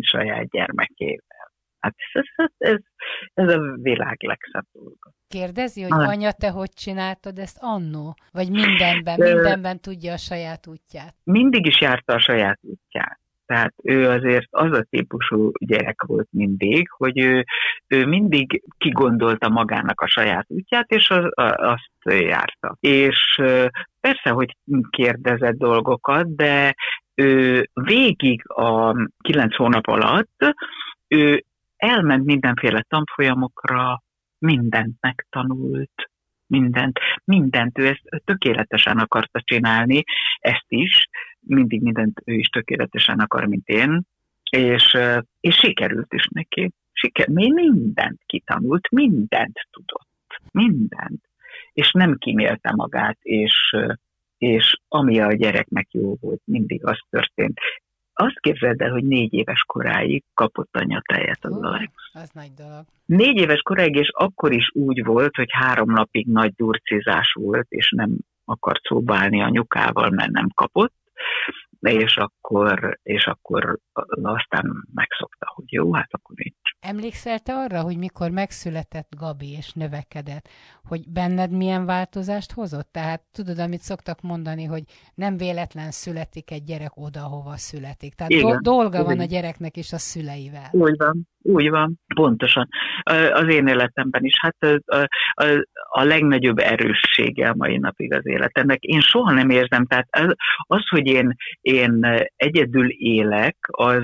saját 0.00 0.48
gyermekével. 0.48 1.52
Hát 1.78 1.94
ez, 2.12 2.22
ez, 2.36 2.50
ez, 2.58 2.78
ez 3.34 3.54
a 3.54 3.60
világ 3.82 4.16
legszebb 4.22 4.66
dolga. 4.72 5.12
Kérdezi, 5.28 5.82
hogy 5.82 5.92
ah. 5.92 6.08
anya, 6.08 6.32
te 6.32 6.50
hogy 6.50 6.70
csináltad 6.72 7.38
ezt 7.38 7.58
annó? 7.60 8.14
Vagy 8.32 8.50
mindenben, 8.50 9.20
mindenben 9.20 9.80
tudja 9.80 10.12
a 10.12 10.16
saját 10.16 10.66
útját? 10.66 11.14
Mindig 11.24 11.66
is 11.66 11.80
járta 11.80 12.14
a 12.14 12.18
saját 12.18 12.58
útját. 12.62 13.18
Tehát 13.46 13.74
ő 13.82 14.08
azért 14.08 14.46
az 14.50 14.78
a 14.78 14.86
típusú 14.90 15.50
gyerek 15.58 16.02
volt 16.02 16.28
mindig, 16.30 16.90
hogy 16.90 17.18
ő, 17.18 17.44
ő 17.86 18.06
mindig 18.06 18.62
kigondolta 18.78 19.48
magának 19.48 20.00
a 20.00 20.06
saját 20.06 20.46
útját, 20.48 20.90
és 20.90 21.10
az, 21.10 21.24
azt 21.56 22.20
járta. 22.20 22.76
És 22.80 23.40
persze, 24.00 24.30
hogy 24.30 24.56
kérdezett 24.90 25.56
dolgokat, 25.56 26.34
de 26.34 26.74
ő 27.14 27.68
végig 27.72 28.48
a 28.48 28.96
kilenc 29.22 29.56
hónap 29.56 29.86
alatt 29.86 30.54
ő 31.08 31.44
elment 31.76 32.24
mindenféle 32.24 32.84
tanfolyamokra, 32.88 34.02
mindent 34.38 34.96
megtanult, 35.00 36.10
mindent, 36.46 36.98
mindent, 37.24 37.78
ő 37.78 37.86
ezt 37.86 38.24
tökéletesen 38.24 38.98
akarta 38.98 39.40
csinálni, 39.44 40.04
ezt 40.38 40.66
is, 40.68 41.08
mindig 41.40 41.82
mindent 41.82 42.20
ő 42.24 42.34
is 42.34 42.48
tökéletesen 42.48 43.18
akar, 43.18 43.46
mint 43.46 43.68
én, 43.68 44.02
és, 44.50 44.96
és 45.40 45.54
sikerült 45.54 46.12
is 46.12 46.28
neki. 46.30 46.72
Siker, 46.92 47.28
mi 47.28 47.52
mindent 47.52 48.20
kitanult, 48.26 48.90
mindent 48.90 49.68
tudott, 49.70 50.40
mindent. 50.50 51.24
És 51.72 51.92
nem 51.92 52.16
kimélte 52.18 52.72
magát, 52.74 53.18
és, 53.22 53.76
és 54.38 54.78
ami 54.88 55.20
a 55.20 55.32
gyereknek 55.32 55.86
jó 55.90 56.14
volt, 56.20 56.40
mindig 56.44 56.86
az 56.86 56.98
történt. 57.10 57.58
Azt 58.12 58.40
képzeld 58.40 58.80
el, 58.80 58.90
hogy 58.90 59.04
négy 59.04 59.32
éves 59.32 59.64
koráig 59.66 60.24
kapott 60.34 60.76
anyatáját 60.76 61.44
az 61.44 61.56
uh, 61.56 61.66
Alex. 61.66 61.92
Az 62.12 62.30
nagy 62.32 62.52
dolog. 62.56 62.84
Négy 63.04 63.36
éves 63.36 63.60
koráig, 63.60 63.94
és 63.94 64.10
akkor 64.12 64.52
is 64.52 64.70
úgy 64.74 65.04
volt, 65.04 65.36
hogy 65.36 65.48
három 65.50 65.90
napig 65.90 66.26
nagy 66.26 66.52
durcizás 66.52 67.32
volt, 67.32 67.66
és 67.68 67.90
nem 67.96 68.16
akart 68.44 68.82
szóbálni 68.82 69.42
anyukával, 69.42 70.10
mert 70.10 70.30
nem 70.30 70.48
kapott 70.54 70.92
és 71.90 72.16
akkor, 72.16 72.98
és 73.02 73.26
akkor 73.26 73.78
aztán 74.22 74.86
megszokta, 74.94 75.52
hogy 75.54 75.72
jó, 75.72 75.94
hát 75.94 76.08
akkor 76.10 76.36
nincs. 76.36 76.63
Emlékszel 76.86 77.38
te 77.38 77.54
arra, 77.54 77.80
hogy 77.82 77.96
mikor 77.96 78.30
megszületett 78.30 79.12
Gabi 79.16 79.50
és 79.50 79.72
növekedett, 79.72 80.48
hogy 80.84 81.08
benned 81.08 81.50
milyen 81.50 81.84
változást 81.84 82.52
hozott? 82.52 82.88
Tehát 82.92 83.22
tudod, 83.32 83.58
amit 83.58 83.80
szoktak 83.80 84.20
mondani, 84.20 84.64
hogy 84.64 84.84
nem 85.14 85.36
véletlen 85.36 85.90
születik 85.90 86.50
egy 86.50 86.64
gyerek 86.64 86.96
oda, 86.96 87.20
hova 87.20 87.56
születik. 87.56 88.14
Tehát 88.14 88.32
Igen, 88.32 88.50
do- 88.50 88.62
dolga 88.62 88.98
Igen. 88.98 89.04
van 89.04 89.18
a 89.18 89.24
gyereknek 89.24 89.76
is 89.76 89.92
a 89.92 89.98
szüleivel. 89.98 90.68
Úgy 90.72 90.96
van, 90.96 91.28
úgy 91.44 91.70
van, 91.70 92.00
pontosan. 92.14 92.68
Az 93.32 93.48
én 93.48 93.66
életemben 93.66 94.24
is, 94.24 94.34
hát 94.40 94.56
a, 94.86 95.06
a, 95.44 95.66
a 95.88 96.04
legnagyobb 96.04 96.58
erőssége 96.58 97.48
a 97.48 97.54
mai 97.56 97.76
napig 97.76 98.14
az 98.14 98.26
életemnek. 98.26 98.82
Én 98.82 99.00
soha 99.00 99.32
nem 99.32 99.50
érzem, 99.50 99.86
tehát 99.86 100.06
az, 100.10 100.34
az 100.56 100.88
hogy 100.88 101.06
én, 101.06 101.34
én 101.60 102.06
egyedül 102.36 102.90
élek, 102.90 103.56
az 103.66 104.02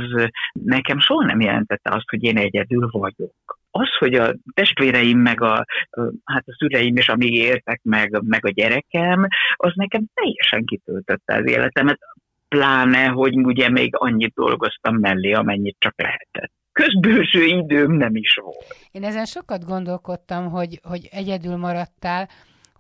nekem 0.53 0.99
soha 0.99 1.25
nem 1.25 1.41
jelentette 1.41 1.91
azt, 1.91 2.09
hogy 2.09 2.23
én 2.23 2.37
egyedül 2.37 2.89
vagyok 2.91 3.59
az, 3.73 3.97
hogy 3.99 4.15
a 4.15 4.35
testvéreim, 4.55 5.19
meg 5.19 5.41
a, 5.41 5.65
hát 6.25 6.45
a 6.47 6.57
szüleim 6.59 6.97
is, 6.97 7.09
amíg 7.09 7.35
értek, 7.35 7.81
meg, 7.83 8.23
meg 8.25 8.47
a 8.47 8.51
gyerekem, 8.51 9.27
az 9.55 9.73
nekem 9.75 10.05
teljesen 10.15 10.65
kitöltötte 10.65 11.35
az 11.35 11.49
életemet, 11.49 11.99
pláne, 12.49 13.07
hogy 13.07 13.37
ugye 13.37 13.69
még 13.69 13.97
annyit 13.97 14.35
dolgoztam 14.35 14.97
mellé, 14.97 15.33
amennyit 15.33 15.77
csak 15.79 15.95
lehetett 15.97 16.53
közbőső 16.73 17.45
időm 17.45 17.93
nem 17.93 18.17
is 18.17 18.35
volt. 18.43 18.75
Én 18.91 19.05
ezen 19.05 19.25
sokat 19.25 19.65
gondolkodtam, 19.65 20.51
hogy, 20.51 20.81
hogy 20.83 21.09
egyedül 21.13 21.57
maradtál, 21.57 22.29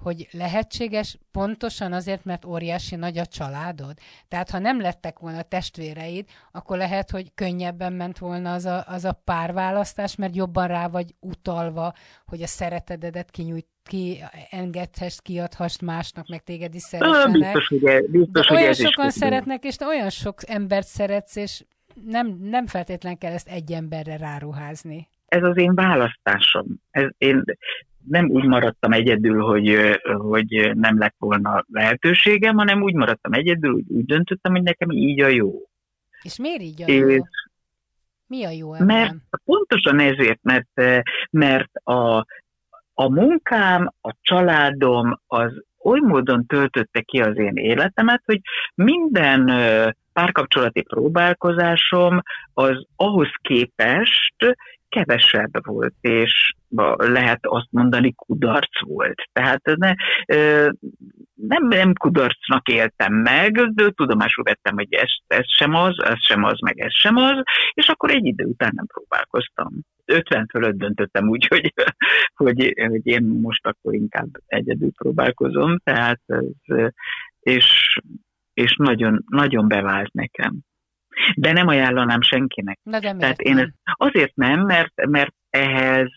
hogy 0.03 0.29
lehetséges 0.31 1.18
pontosan 1.31 1.92
azért, 1.92 2.24
mert 2.24 2.44
óriási 2.44 2.96
nagy 2.96 3.18
a 3.18 3.26
családod? 3.26 3.94
Tehát 4.29 4.50
ha 4.50 4.59
nem 4.59 4.81
lettek 4.81 5.18
volna 5.18 5.42
testvéreid, 5.42 6.26
akkor 6.53 6.76
lehet, 6.76 7.11
hogy 7.11 7.35
könnyebben 7.35 7.92
ment 7.92 8.18
volna 8.18 8.53
az 8.53 8.64
a, 8.64 8.85
az 8.87 9.05
a 9.05 9.20
párválasztás, 9.24 10.16
mert 10.16 10.37
jobban 10.37 10.66
rá 10.66 10.88
vagy 10.88 11.14
utalva, 11.20 11.94
hogy 12.26 12.42
a 12.42 12.46
szeretededet 12.46 13.31
kinyújt 13.31 13.66
ki 13.85 14.18
engedhess, 14.50 15.18
kiadhass 15.22 15.79
másnak, 15.79 16.29
meg 16.29 16.42
téged 16.42 16.74
is 16.74 16.83
szeressenek. 16.83 17.33
Biztos, 17.33 17.66
hogy, 17.66 18.11
biztos, 18.11 18.46
De 18.46 18.55
olyan 18.55 18.72
sokan 18.72 19.11
szeretnek, 19.11 19.64
és 19.64 19.76
te 19.76 19.87
olyan 19.87 20.11
sok 20.11 20.48
embert 20.48 20.87
szeretsz, 20.87 21.37
és 21.37 21.64
nem, 22.07 22.38
nem 22.42 22.66
feltétlen 22.66 23.18
kell 23.18 23.33
ezt 23.33 23.48
egy 23.48 23.72
emberre 23.72 24.16
ráruházni. 24.16 25.09
Ez 25.26 25.42
az 25.42 25.57
én 25.57 25.74
választásom. 25.74 26.66
Ez, 26.90 27.09
én 27.18 27.44
nem 28.09 28.31
úgy 28.31 28.44
maradtam 28.44 28.92
egyedül, 28.92 29.42
hogy, 29.42 29.76
hogy 30.03 30.70
nem 30.74 30.98
lett 30.98 31.14
volna 31.18 31.64
lehetőségem, 31.68 32.57
hanem 32.57 32.83
úgy 32.83 32.94
maradtam 32.94 33.33
egyedül, 33.33 33.72
úgy, 33.72 33.85
úgy 33.88 34.05
döntöttem, 34.05 34.53
hogy 34.53 34.62
nekem 34.62 34.90
így 34.90 35.20
a 35.20 35.29
jó. 35.29 35.53
És 36.22 36.38
miért 36.38 36.62
így 36.62 36.83
a 36.83 36.92
jó? 36.92 37.24
Mi 38.26 38.44
a 38.44 38.50
jó 38.50 38.74
ebben? 38.74 38.87
Mert 38.87 39.14
pontosan 39.44 39.98
ezért, 40.00 40.42
mert, 40.42 40.68
mert 41.31 41.74
a, 41.74 42.26
a 42.94 43.09
munkám, 43.09 43.92
a 44.00 44.14
családom 44.20 45.20
az 45.26 45.64
oly 45.85 46.01
módon 46.01 46.47
töltötte 46.47 47.01
ki 47.01 47.21
az 47.21 47.38
én 47.38 47.57
életemet, 47.57 48.23
hogy 48.25 48.40
minden 48.75 49.51
párkapcsolati 50.12 50.83
próbálkozásom 50.83 52.23
az 52.55 52.87
ahhoz 52.97 53.29
képest 53.43 54.57
kevesebb 54.88 55.66
volt, 55.66 55.95
és 56.01 56.55
lehet 56.97 57.40
azt 57.43 57.69
mondani, 57.71 58.14
kudarc 58.16 58.81
volt. 58.81 59.29
Tehát 59.33 59.62
ne, 59.64 59.93
nem, 61.46 61.68
nem 61.68 61.92
kudarcnak 61.94 62.68
éltem 62.68 63.14
meg, 63.14 63.53
de 63.53 63.90
tudomásul 63.90 64.44
vettem, 64.44 64.74
hogy 64.74 64.92
ez, 64.94 65.11
ez 65.26 65.53
sem 65.53 65.74
az, 65.74 66.03
ez 66.03 66.26
sem 66.26 66.44
az, 66.44 66.59
meg 66.61 66.79
ez 66.79 66.94
sem 66.94 67.16
az, 67.16 67.42
és 67.72 67.88
akkor 67.88 68.11
egy 68.11 68.26
idő 68.26 68.44
után 68.44 68.72
nem 68.74 68.87
próbálkoztam. 68.87 69.68
50 70.05 70.46
fölött 70.50 70.76
döntöttem 70.76 71.29
úgy, 71.29 71.46
hogy, 71.46 71.72
hogy, 72.35 72.74
hogy 72.88 73.07
én 73.07 73.22
most 73.22 73.66
akkor 73.66 73.94
inkább 73.94 74.29
egyedül 74.46 74.90
próbálkozom, 74.92 75.79
tehát 75.85 76.20
ez, 76.26 76.90
és, 77.40 77.98
és 78.55 78.76
nagyon, 78.76 79.24
nagyon 79.29 79.68
bevált 79.68 80.12
nekem. 80.12 80.59
De 81.37 81.53
nem 81.53 81.68
ajánlanám 81.68 82.20
senkinek. 82.20 82.79
Na 82.83 82.98
de 82.98 83.14
Tehát 83.14 83.40
én 83.40 83.59
ezt, 83.59 83.72
azért 83.85 84.35
nem, 84.35 84.61
mert, 84.61 85.07
mert 85.07 85.35
ehhez, 85.50 86.11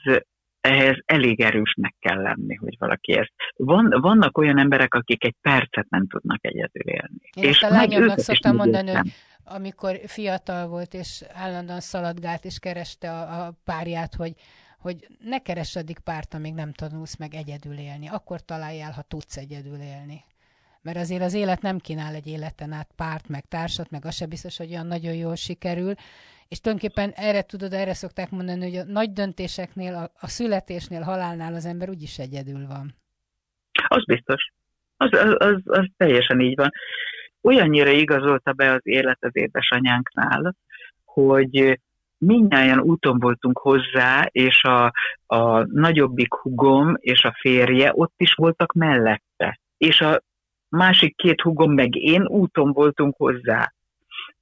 ehhez 0.63 0.97
elég 1.06 1.41
erősnek 1.41 1.95
kell 1.99 2.21
lenni, 2.21 2.56
hogy 2.56 2.76
valaki 2.80 3.13
ezt. 3.13 3.32
Van, 3.56 3.89
vannak 4.02 4.38
olyan 4.38 4.58
emberek, 4.58 4.93
akik 4.93 5.23
egy 5.23 5.36
percet 5.41 5.89
nem 5.89 6.08
tudnak 6.08 6.45
egyedül 6.45 6.88
élni. 6.88 7.30
Én 7.36 7.43
és 7.43 7.62
a 7.62 7.69
lányomnak 7.69 8.19
szoktam 8.19 8.56
mondani, 8.56 8.91
hogy 8.91 9.12
amikor 9.43 9.99
fiatal 10.06 10.67
volt, 10.67 10.93
és 10.93 11.23
állandóan 11.34 11.80
szaladgált, 11.80 12.45
és 12.45 12.60
kereste 12.60 13.12
a, 13.12 13.45
a 13.45 13.54
párját, 13.63 14.15
hogy, 14.15 14.34
hogy 14.80 15.08
ne 15.19 15.39
keress 15.39 15.76
addig 15.76 15.99
párt, 15.99 16.34
amíg 16.34 16.54
nem 16.54 16.71
tanulsz 16.71 17.17
meg 17.17 17.34
egyedül 17.34 17.78
élni. 17.78 18.08
Akkor 18.08 18.41
találjál, 18.41 18.91
ha 18.91 19.02
tudsz 19.02 19.38
egyedül 19.38 19.80
élni. 19.82 20.23
Mert 20.84 20.98
azért 20.98 21.22
az 21.22 21.34
élet 21.34 21.62
nem 21.62 21.78
kínál 21.78 22.13
egy 22.13 22.28
életen 22.28 22.72
át 22.72 22.89
párt, 22.96 23.28
meg 23.28 23.46
társat, 23.46 23.89
meg 23.89 24.06
az 24.06 24.15
se 24.15 24.26
biztos, 24.26 24.58
hogy 24.58 24.69
olyan 24.69 24.88
nagyon 24.88 25.13
jól 25.13 25.36
sikerül. 25.36 25.93
És 26.48 26.60
tulajdonképpen 26.60 27.10
erre 27.15 27.41
tudod, 27.41 27.74
erre 27.74 27.93
szokták 27.93 28.30
mondani, 28.30 28.63
hogy 28.63 28.76
a 28.76 28.91
nagy 28.91 29.12
döntéseknél, 29.12 29.96
a, 29.96 30.12
a 30.19 30.28
születésnél, 30.28 31.02
halálnál 31.02 31.54
az 31.54 31.65
ember 31.65 31.89
úgyis 31.89 32.19
egyedül 32.19 32.67
van. 32.67 32.96
Az 33.88 34.06
biztos. 34.06 34.52
Az, 34.98 35.10
az, 35.12 35.36
az, 35.38 35.62
az 35.65 35.88
teljesen 35.98 36.39
így 36.39 36.56
van 36.56 36.72
olyannyira 37.43 37.89
igazolta 37.89 38.52
be 38.52 38.72
az 38.72 38.82
élet 38.84 39.17
az 39.19 39.32
édesanyánknál, 39.34 40.56
hogy 41.06 41.80
mindnyáján 42.17 42.80
úton 42.80 43.19
voltunk 43.19 43.58
hozzá, 43.58 44.28
és 44.32 44.63
a, 44.63 44.93
a 45.26 45.63
nagyobbik 45.63 46.34
hugom 46.34 46.96
és 47.00 47.24
a 47.24 47.36
férje 47.39 47.91
ott 47.93 48.13
is 48.17 48.34
voltak 48.34 48.74
mellette. 48.74 49.60
És 49.78 50.02
a 50.02 50.22
másik 50.75 51.15
két 51.15 51.41
hugom 51.41 51.73
meg 51.73 51.95
én 51.95 52.25
úton 52.27 52.71
voltunk 52.71 53.15
hozzá. 53.17 53.73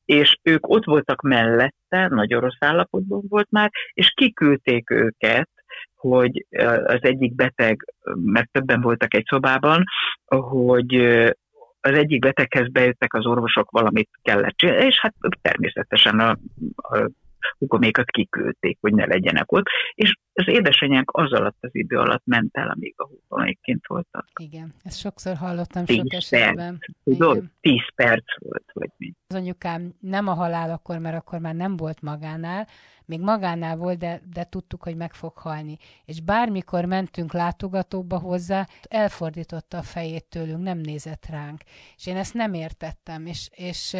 És 0.05 0.37
ők 0.43 0.69
ott 0.69 0.85
voltak 0.85 1.21
mellette, 1.21 2.07
nagyon 2.07 2.41
rossz 2.41 2.59
állapotban 2.59 3.21
volt 3.29 3.47
már, 3.49 3.71
és 3.93 4.11
kiküldték 4.15 4.89
őket, 4.89 5.49
hogy 5.95 6.45
az 6.85 6.99
egyik 7.01 7.35
beteg, 7.35 7.93
mert 8.15 8.51
többen 8.51 8.81
voltak 8.81 9.13
egy 9.13 9.25
szobában, 9.29 9.83
hogy 10.25 10.95
az 11.81 11.91
egyik 11.91 12.19
beteghez 12.19 12.71
bejöttek 12.71 13.13
az 13.13 13.25
orvosok, 13.25 13.71
valamit 13.71 14.09
kellett 14.21 14.55
csinálni, 14.55 14.85
és 14.85 14.99
hát 14.99 15.13
természetesen 15.41 16.19
a, 16.19 16.37
a 16.75 17.09
hugomékat 17.57 18.11
kiküldték, 18.11 18.77
hogy 18.81 18.93
ne 18.93 19.05
legyenek 19.05 19.51
ott, 19.51 19.65
és 19.93 20.15
az 20.33 20.47
édesanyánk 20.47 21.11
az 21.13 21.31
alatt 21.33 21.57
az 21.59 21.75
idő 21.75 21.97
alatt 21.97 22.25
ment 22.25 22.57
el, 22.57 22.69
amíg 22.69 22.93
a 22.97 23.07
hugomék 23.07 23.59
kint 23.61 23.87
voltak. 23.87 24.27
Igen, 24.39 24.73
ezt 24.83 24.99
sokszor 24.99 25.35
hallottam 25.35 25.85
tíz 25.85 25.97
sok 25.97 26.13
esetben. 26.13 26.77
Perc, 26.77 26.97
tudod? 27.03 27.43
Tíz 27.61 27.93
perc 27.95 28.39
volt, 28.39 28.65
vagy 28.73 28.89
mi. 28.97 29.13
Az 29.27 29.35
anyukám 29.35 29.93
nem 29.99 30.27
a 30.27 30.33
halál 30.33 30.71
akkor, 30.71 30.97
mert 30.97 31.15
akkor 31.15 31.39
már 31.39 31.55
nem 31.55 31.77
volt 31.77 32.01
magánál, 32.01 32.67
még 33.05 33.19
magánál 33.19 33.75
volt, 33.75 33.97
de, 33.97 34.21
de 34.33 34.43
tudtuk, 34.43 34.83
hogy 34.83 34.95
meg 34.95 35.13
fog 35.13 35.37
halni. 35.37 35.77
És 36.05 36.21
bármikor 36.21 36.85
mentünk 36.85 37.33
látogatóba 37.33 38.19
hozzá, 38.19 38.67
elfordította 38.81 39.77
a 39.77 39.81
fejét 39.81 40.25
tőlünk, 40.29 40.63
nem 40.63 40.77
nézett 40.77 41.25
ránk. 41.29 41.61
És 41.97 42.07
én 42.07 42.15
ezt 42.15 42.33
nem 42.33 42.53
értettem, 42.53 43.25
és, 43.25 43.49
és 43.55 43.95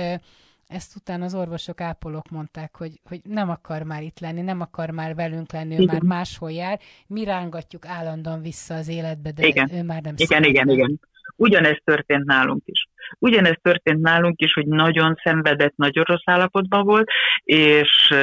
ezt 0.71 0.95
utána 0.95 1.25
az 1.25 1.35
orvosok, 1.35 1.81
ápolók 1.81 2.29
mondták, 2.29 2.75
hogy, 2.77 2.91
hogy 3.03 3.19
nem 3.23 3.49
akar 3.49 3.83
már 3.83 4.01
itt 4.01 4.19
lenni, 4.19 4.41
nem 4.41 4.61
akar 4.61 4.89
már 4.89 5.15
velünk 5.15 5.51
lenni, 5.51 5.73
ő 5.73 5.81
igen. 5.81 5.85
már 5.85 6.01
máshol 6.01 6.51
jár, 6.51 6.79
mi 7.07 7.23
rángatjuk 7.23 7.85
állandóan 7.85 8.41
vissza 8.41 8.73
az 8.75 8.87
életbe, 8.87 9.31
de 9.31 9.47
igen. 9.47 9.69
ő 9.73 9.83
már 9.83 10.01
nem 10.01 10.13
Igen, 10.17 10.43
igen, 10.43 10.69
igen. 10.69 10.99
Ugyanezt 11.35 11.81
történt 11.83 12.25
nálunk 12.25 12.61
is. 12.65 12.87
Ugyanezt 13.19 13.61
történt 13.61 14.01
nálunk 14.01 14.41
is, 14.41 14.53
hogy 14.53 14.67
nagyon 14.67 15.19
szenvedett, 15.23 15.75
nagyon 15.75 16.03
rossz 16.03 16.25
állapotban 16.25 16.85
volt, 16.85 17.09
és, 17.43 18.13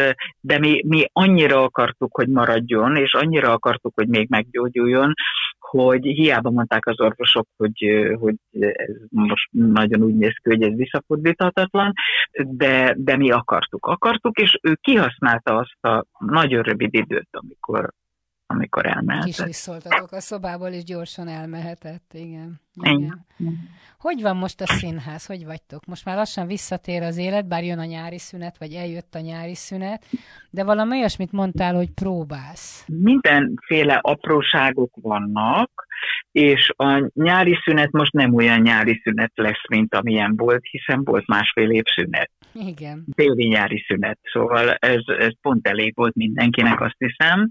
de 0.40 0.58
mi, 0.58 0.82
mi 0.87 1.04
annyira 1.12 1.62
akartuk, 1.62 2.14
hogy 2.14 2.28
maradjon, 2.28 2.96
és 2.96 3.12
annyira 3.12 3.52
akartuk, 3.52 3.92
hogy 3.94 4.08
még 4.08 4.28
meggyógyuljon, 4.28 5.14
hogy 5.60 6.04
hiába 6.04 6.50
mondták 6.50 6.86
az 6.86 7.00
orvosok, 7.00 7.48
hogy, 7.56 8.06
hogy 8.20 8.34
ez 8.50 8.94
most 9.08 9.48
nagyon 9.50 10.02
úgy 10.02 10.14
néz 10.14 10.34
ki, 10.42 10.48
hogy 10.48 10.62
ez 10.62 10.74
visszafordíthatatlan, 10.76 11.92
de, 12.32 12.94
de 12.98 13.16
mi 13.16 13.30
akartuk. 13.30 13.86
Akartuk, 13.86 14.38
és 14.38 14.58
ő 14.62 14.78
kihasználta 14.80 15.56
azt 15.56 15.84
a 15.84 16.04
nagyon 16.18 16.62
rövid 16.62 16.94
időt, 16.94 17.28
amikor, 17.30 17.90
amikor 18.50 18.87
elmehetett. 18.87 19.26
Kis 19.26 19.44
visszoltatok 19.44 20.12
a 20.12 20.20
szobából, 20.20 20.68
és 20.68 20.84
gyorsan 20.84 21.28
elmehetett, 21.28 22.11
igen. 22.14 22.61
igen. 22.72 23.26
igen. 23.38 23.68
Hogy 23.98 24.22
van 24.22 24.37
most 24.37 24.61
a 24.61 24.66
színház? 24.66 25.26
Hogy 25.26 25.44
vagytok? 25.44 25.87
Most 25.87 26.04
már 26.04 26.16
lassan 26.16 26.46
visszatér 26.46 27.02
az 27.02 27.16
élet, 27.16 27.46
bár 27.46 27.64
jön 27.64 27.78
a 27.78 27.84
nyári 27.84 28.18
szünet, 28.18 28.58
vagy 28.58 28.72
eljött 28.72 29.14
a 29.14 29.20
nyári 29.20 29.54
szünet, 29.54 30.04
de 30.50 30.64
valami 30.64 30.98
olyasmit 30.98 31.32
mondtál, 31.32 31.74
hogy 31.74 31.90
próbálsz. 31.90 32.84
Mindenféle 32.87 33.94
apróságok 33.94 34.90
vannak, 35.00 35.87
és 36.38 36.72
a 36.77 37.11
nyári 37.14 37.59
szünet 37.64 37.90
most 37.90 38.12
nem 38.12 38.35
olyan 38.35 38.61
nyári 38.61 39.01
szünet 39.05 39.33
lesz, 39.35 39.68
mint 39.68 39.94
amilyen 39.94 40.37
volt, 40.37 40.62
hiszen 40.70 41.05
volt 41.05 41.27
másfél 41.27 41.70
év 41.70 41.83
szünet. 41.94 42.31
Igen. 42.53 43.05
Téli 43.14 43.46
nyári 43.46 43.85
szünet, 43.87 44.18
szóval 44.33 44.70
ez, 44.70 45.03
ez 45.07 45.33
pont 45.42 45.68
elég 45.68 45.92
volt 45.96 46.14
mindenkinek, 46.14 46.81
azt 46.81 46.96
hiszem. 46.98 47.51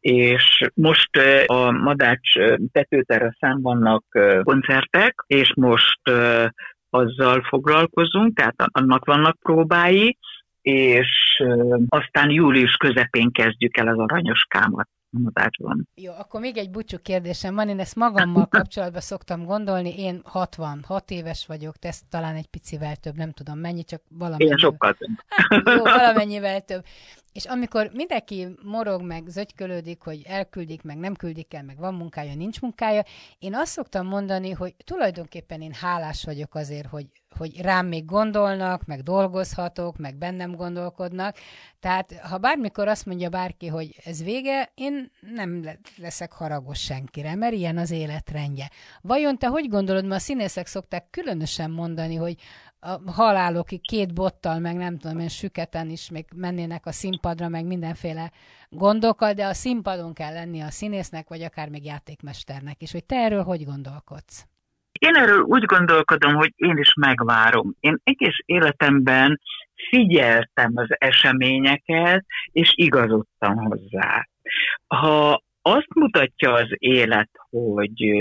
És 0.00 0.68
most 0.74 1.16
a 1.46 1.70
Madács 1.70 2.32
tetőteraszán 2.72 3.62
vannak 3.62 4.04
koncertek, 4.42 5.14
és 5.26 5.52
most 5.54 6.00
azzal 6.90 7.42
foglalkozunk, 7.42 8.36
tehát 8.36 8.54
annak 8.56 9.04
vannak 9.04 9.38
próbái, 9.42 10.18
és 10.60 11.42
aztán 11.88 12.30
július 12.30 12.76
közepén 12.76 13.30
kezdjük 13.32 13.76
el 13.76 13.88
az 13.88 13.98
aranyoskámat 13.98 14.88
van. 15.58 15.88
Jó, 15.94 16.12
akkor 16.12 16.40
még 16.40 16.56
egy 16.56 16.70
búcsú 16.70 16.98
kérdésem 16.98 17.54
van, 17.54 17.68
én 17.68 17.80
ezt 17.80 17.94
magammal 17.94 18.46
kapcsolatban 18.46 19.00
szoktam 19.00 19.44
gondolni, 19.44 19.98
én 19.98 20.20
66 20.24 21.10
éves 21.10 21.46
vagyok, 21.46 21.76
te 21.76 21.94
talán 22.08 22.34
egy 22.34 22.46
picivel 22.46 22.96
több, 22.96 23.16
nem 23.16 23.32
tudom 23.32 23.58
mennyi, 23.58 23.84
csak 23.84 24.02
valami. 24.08 24.44
Én 24.44 24.56
sokkal 24.56 24.94
több. 24.94 25.08
Hát, 25.26 25.76
jó, 25.76 25.82
valamennyivel 25.82 26.60
több. 26.60 26.84
És 27.32 27.44
amikor 27.44 27.90
mindenki 27.92 28.48
morog, 28.62 29.02
meg 29.02 29.26
zögykölődik, 29.26 30.02
hogy 30.02 30.22
elküldik, 30.26 30.82
meg 30.82 30.96
nem 30.96 31.14
küldik 31.14 31.54
el, 31.54 31.62
meg 31.62 31.78
van 31.78 31.94
munkája, 31.94 32.34
nincs 32.34 32.60
munkája, 32.60 33.02
én 33.38 33.54
azt 33.54 33.72
szoktam 33.72 34.06
mondani, 34.06 34.50
hogy 34.50 34.74
tulajdonképpen 34.84 35.60
én 35.60 35.72
hálás 35.72 36.24
vagyok 36.24 36.54
azért, 36.54 36.86
hogy 36.86 37.06
hogy 37.36 37.60
rám 37.60 37.86
még 37.86 38.04
gondolnak, 38.04 38.84
meg 38.84 39.02
dolgozhatok, 39.02 39.96
meg 39.96 40.16
bennem 40.16 40.54
gondolkodnak. 40.54 41.36
Tehát 41.80 42.12
ha 42.18 42.38
bármikor 42.38 42.88
azt 42.88 43.06
mondja 43.06 43.28
bárki, 43.28 43.66
hogy 43.66 43.96
ez 44.04 44.22
vége, 44.22 44.70
én 44.74 45.10
nem 45.34 45.64
leszek 45.96 46.32
haragos 46.32 46.78
senkire, 46.78 47.34
mert 47.34 47.52
ilyen 47.52 47.78
az 47.78 47.90
életrendje. 47.90 48.70
Vajon 49.00 49.38
te 49.38 49.46
hogy 49.46 49.68
gondolod, 49.68 50.04
mert 50.04 50.20
a 50.20 50.24
színészek 50.24 50.66
szokták 50.66 51.10
különösen 51.10 51.70
mondani, 51.70 52.14
hogy 52.14 52.36
a 52.84 53.10
halálokig 53.10 53.80
két 53.80 54.14
bottal, 54.14 54.58
meg 54.58 54.76
nem 54.76 54.98
tudom 54.98 55.18
én, 55.18 55.28
süketen 55.28 55.90
is 55.90 56.10
még 56.10 56.26
mennének 56.34 56.86
a 56.86 56.92
színpadra, 56.92 57.48
meg 57.48 57.64
mindenféle 57.64 58.32
gondokkal, 58.68 59.32
de 59.32 59.46
a 59.46 59.54
színpadon 59.54 60.12
kell 60.12 60.32
lenni 60.32 60.60
a 60.60 60.70
színésznek, 60.70 61.28
vagy 61.28 61.42
akár 61.42 61.68
még 61.68 61.84
játékmesternek 61.84 62.82
is. 62.82 62.92
Hogy 62.92 63.04
te 63.04 63.16
erről 63.16 63.42
hogy 63.42 63.64
gondolkodsz? 63.64 64.46
Én 65.06 65.14
erről 65.14 65.40
úgy 65.40 65.64
gondolkodom, 65.64 66.34
hogy 66.34 66.52
én 66.56 66.76
is 66.76 66.94
megvárom. 66.94 67.74
Én 67.80 68.00
egész 68.04 68.36
életemben 68.44 69.40
figyeltem 69.88 70.72
az 70.74 70.86
eseményeket, 70.88 72.24
és 72.52 72.72
igazodtam 72.74 73.56
hozzá. 73.56 74.28
Ha 74.86 75.42
azt 75.62 75.94
mutatja 75.94 76.52
az 76.52 76.68
élet, 76.78 77.30
hogy 77.50 78.12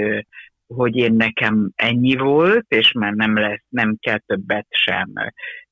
hogy 0.67 0.95
én 0.95 1.13
nekem 1.13 1.71
ennyi 1.75 2.15
volt, 2.15 2.65
és 2.67 2.91
már 2.91 3.13
nem 3.13 3.37
lesz, 3.37 3.63
nem 3.69 3.95
kell 3.99 4.19
többet 4.25 4.67
sem, 4.69 5.13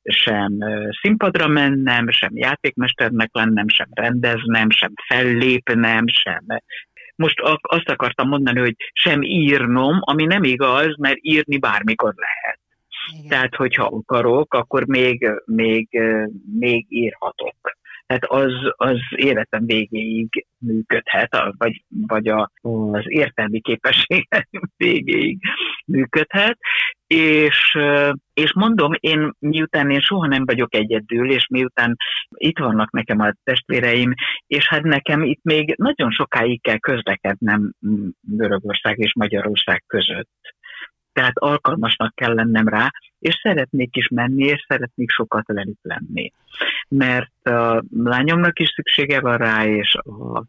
sem 0.03 0.57
színpadra 1.01 1.47
mennem, 1.47 2.09
sem 2.09 2.31
játékmesternek 2.33 3.29
lennem, 3.31 3.67
sem 3.67 3.87
rendeznem, 3.91 4.69
sem 4.69 4.93
fellépnem, 5.07 6.07
sem 6.07 6.45
most 7.19 7.39
azt 7.61 7.89
akartam 7.89 8.27
mondani, 8.27 8.59
hogy 8.59 8.75
sem 8.93 9.21
írnom, 9.21 9.97
ami 9.99 10.25
nem 10.25 10.43
igaz, 10.43 10.97
mert 10.97 11.17
írni 11.21 11.57
bármikor 11.57 12.13
lehet. 12.15 12.59
Igen. 13.13 13.27
Tehát, 13.29 13.55
hogyha 13.55 13.83
akarok, 13.83 14.53
akkor 14.53 14.85
még, 14.85 15.29
még, 15.45 15.99
még 16.59 16.85
írhatok. 16.89 17.77
Tehát 18.09 18.45
az, 18.45 18.53
az 18.75 18.97
életem 19.15 19.65
végéig 19.65 20.45
működhet, 20.57 21.37
vagy, 21.57 21.83
vagy 22.07 22.27
a, 22.27 22.51
az 22.91 23.03
értelmi 23.05 23.61
képességem 23.61 24.43
végéig 24.77 25.39
működhet, 25.85 26.57
és, 27.07 27.77
és 28.33 28.53
mondom, 28.53 28.91
én 28.99 29.31
miután 29.39 29.89
én 29.89 29.99
soha 29.99 30.27
nem 30.27 30.45
vagyok 30.45 30.75
egyedül, 30.75 31.31
és 31.31 31.47
miután 31.47 31.95
itt 32.29 32.59
vannak 32.59 32.91
nekem 32.91 33.19
a 33.19 33.33
testvéreim, 33.43 34.13
és 34.47 34.67
hát 34.67 34.83
nekem 34.83 35.23
itt 35.23 35.43
még 35.43 35.73
nagyon 35.77 36.11
sokáig 36.11 36.61
kell 36.61 36.77
közlekednem 36.77 37.71
Görögország 38.21 38.97
és 38.97 39.13
Magyarország 39.13 39.83
között 39.87 40.29
tehát 41.19 41.37
alkalmasnak 41.37 42.15
kell 42.15 42.33
lennem 42.33 42.67
rá, 42.67 42.91
és 43.19 43.39
szeretnék 43.43 43.95
is 43.95 44.07
menni, 44.07 44.43
és 44.43 44.65
szeretnék 44.67 45.09
sokat 45.09 45.47
velük 45.47 45.77
lenni. 45.81 46.31
Mert 46.87 47.47
a 47.47 47.83
lányomnak 47.93 48.59
is 48.59 48.69
szüksége 48.69 49.19
van 49.19 49.37
rá, 49.37 49.65
és 49.65 49.95
a, 49.95 50.43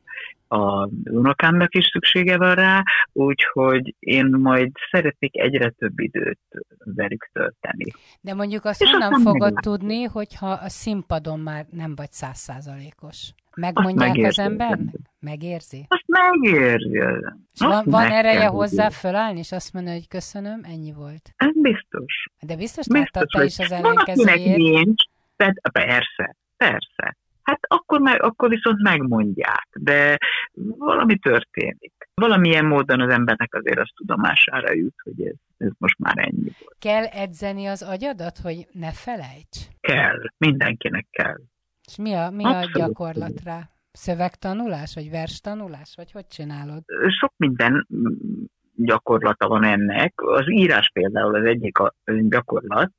a 0.57 0.89
unokámnak 1.05 1.75
is 1.75 1.85
szüksége 1.85 2.37
van 2.37 2.55
rá, 2.55 2.83
úgyhogy 3.13 3.95
én 3.99 4.27
majd 4.27 4.71
szeretnék 4.91 5.37
egyre 5.37 5.71
több 5.71 5.99
időt 5.99 6.41
velük 6.85 7.31
tölteni. 7.33 7.93
De 8.21 8.35
mondjuk 8.35 8.65
azt 8.65 8.83
és 8.83 8.91
honnan 8.91 9.21
fogod 9.21 9.41
meglátni. 9.41 9.71
tudni, 9.71 10.03
hogyha 10.03 10.51
a 10.51 10.69
színpadon 10.69 11.41
már 11.41 11.67
nem 11.71 11.95
vagy 11.95 12.13
százszázalékos? 12.13 13.33
Megmondják 13.57 14.17
az 14.17 14.39
embernek? 14.39 14.95
Megérzi? 15.21 15.87
Azt 15.89 16.05
megérzi. 16.07 17.01
És 17.53 17.61
van, 17.61 17.83
van 17.87 18.11
ereje 18.11 18.47
hozzá 18.47 18.89
fölállni, 18.89 19.39
és 19.39 19.53
azt 19.53 19.73
mondani, 19.73 19.97
hogy 19.97 20.09
köszönöm, 20.09 20.61
ennyi 20.63 20.93
volt? 20.93 21.31
Ez 21.37 21.53
biztos. 21.55 22.27
De 22.41 22.57
biztos, 22.57 22.87
biztos 22.87 23.23
te 23.31 23.45
is 23.45 23.59
az 23.59 23.73
ellenkezőjét? 23.73 24.57
nincs, 24.57 25.03
persze, 25.73 26.37
persze. 26.57 27.17
Hát 27.43 27.61
akkor, 27.69 28.01
meg, 28.01 28.23
akkor 28.23 28.49
viszont 28.49 28.83
megmondják, 28.83 29.69
de 29.81 30.19
valami 30.79 31.19
történik. 31.19 31.93
Valamilyen 32.15 32.65
módon 32.65 33.01
az 33.01 33.13
embernek 33.13 33.55
azért 33.55 33.79
az 33.79 33.91
tudomására 33.97 34.73
jut, 34.73 34.95
hogy 35.03 35.27
ez, 35.27 35.35
ez 35.57 35.71
most 35.79 35.99
már 35.99 36.19
ennyi 36.19 36.53
volt. 36.61 36.77
Kell 36.79 37.05
edzeni 37.05 37.67
az 37.67 37.83
agyadat, 37.83 38.39
hogy 38.39 38.67
ne 38.73 38.93
felejts? 38.93 39.59
Kell, 39.81 40.19
mindenkinek 40.37 41.07
kell. 41.11 41.41
És 41.91 41.97
mi 41.97 42.13
a, 42.13 42.31
mi 42.31 42.45
a 42.45 42.71
gyakorlat 42.73 43.41
rá? 43.45 43.69
Szövegtanulás, 43.93 44.95
vagy 44.95 45.11
verstanulás, 45.11 45.93
vagy 45.97 46.13
hogy 46.13 46.27
csinálod? 46.27 46.83
Sok 47.21 47.33
minden 47.37 47.87
gyakorlata 48.75 49.49
van 49.49 49.65
ennek. 49.65 50.13
Az 50.17 50.51
írás 50.51 50.91
például 50.93 51.35
az 51.35 51.45
egyik 51.45 51.79
a 51.79 51.95
gyakorlat, 52.05 52.93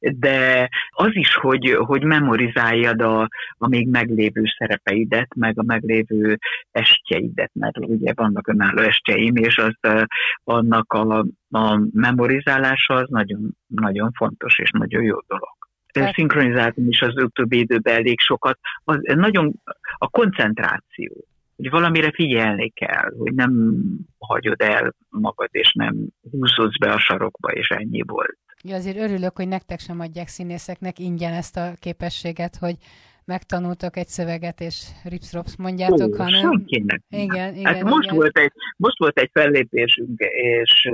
de 0.00 0.68
az 0.90 1.10
is, 1.10 1.34
hogy, 1.34 1.76
hogy 1.78 2.04
memorizáljad 2.04 3.00
a, 3.00 3.28
a 3.58 3.68
még 3.68 3.88
meglévő 3.88 4.42
szerepeidet, 4.58 5.34
meg 5.34 5.58
a 5.58 5.62
meglévő 5.62 6.38
estjeidet, 6.70 7.50
mert 7.54 7.78
ugye 7.78 8.12
vannak 8.14 8.48
önálló 8.48 8.82
estjeim, 8.82 9.36
és 9.36 9.58
az, 9.58 10.06
annak 10.44 10.92
a, 10.92 11.26
a 11.50 11.80
memorizálása 11.92 12.94
az 12.94 13.08
nagyon, 13.08 13.56
nagyon 13.66 14.12
fontos 14.12 14.58
és 14.58 14.70
nagyon 14.70 15.02
jó 15.02 15.16
dolog. 15.26 15.55
Szinkronizáltam 16.14 16.88
is 16.88 17.00
az 17.00 17.22
utóbbi 17.22 17.58
időben 17.58 17.94
elég 17.94 18.20
sokat. 18.20 18.58
Az, 18.84 18.98
nagyon 19.02 19.52
a 19.98 20.08
koncentráció, 20.08 21.26
hogy 21.56 21.70
valamire 21.70 22.10
figyelni 22.10 22.68
kell, 22.70 23.12
hogy 23.18 23.34
nem 23.34 23.82
hagyod 24.18 24.60
el 24.60 24.94
magad, 25.08 25.48
és 25.50 25.72
nem 25.72 26.06
húzódsz 26.30 26.78
be 26.78 26.92
a 26.92 26.98
sarokba, 26.98 27.52
és 27.52 27.68
ennyi 27.68 28.02
volt. 28.06 28.38
Ja, 28.62 28.74
azért 28.74 28.96
örülök, 28.96 29.36
hogy 29.36 29.48
nektek 29.48 29.78
sem 29.78 30.00
adják 30.00 30.28
színészeknek 30.28 30.98
ingyen 30.98 31.32
ezt 31.32 31.56
a 31.56 31.72
képességet, 31.80 32.56
hogy 32.56 32.74
megtanultok 33.24 33.96
egy 33.96 34.08
szöveget, 34.08 34.60
és 34.60 34.86
ripsrops 35.04 35.56
mondjátok, 35.56 36.14
Ó, 36.14 36.16
hanem... 36.16 36.40
Senkinek. 36.40 37.02
Igen, 37.08 37.54
igen, 37.54 37.74
hát 37.74 37.82
most, 37.82 38.04
igen. 38.04 38.16
Volt 38.16 38.38
egy, 38.38 38.52
most 38.76 38.98
volt 38.98 39.18
egy 39.18 39.30
fellépésünk, 39.32 40.20
és, 40.20 40.90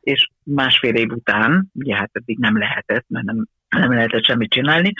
és 0.00 0.28
másfél 0.42 0.94
év 0.94 1.10
után, 1.10 1.70
ugye 1.74 1.96
hát 1.96 2.10
eddig 2.12 2.38
nem 2.38 2.58
lehetett, 2.58 3.04
mert 3.08 3.24
nem 3.24 3.46
nem 3.78 3.92
lehetett 3.92 4.24
semmit 4.24 4.50
csinálni, 4.50 4.92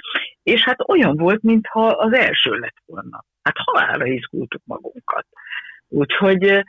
és 0.43 0.65
hát 0.65 0.89
olyan 0.89 1.17
volt, 1.17 1.43
mintha 1.43 1.87
az 1.87 2.13
első 2.13 2.51
lett 2.51 2.77
volna. 2.87 3.25
Hát 3.43 3.55
halálra 3.57 4.07
izgultuk 4.07 4.63
magunkat. 4.65 5.27
Úgyhogy 5.89 6.65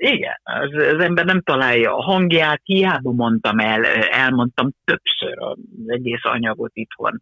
igen, 0.00 0.40
az, 0.42 0.70
az 0.74 1.02
ember 1.02 1.24
nem 1.24 1.40
találja 1.40 1.96
a 1.96 2.02
hangját, 2.02 2.60
hiába 2.64 3.12
mondtam 3.12 3.58
el, 3.58 3.84
elmondtam 3.84 4.70
többször 4.84 5.38
az 5.38 5.58
egész 5.86 6.24
anyagot 6.24 6.70
itthon, 6.74 7.20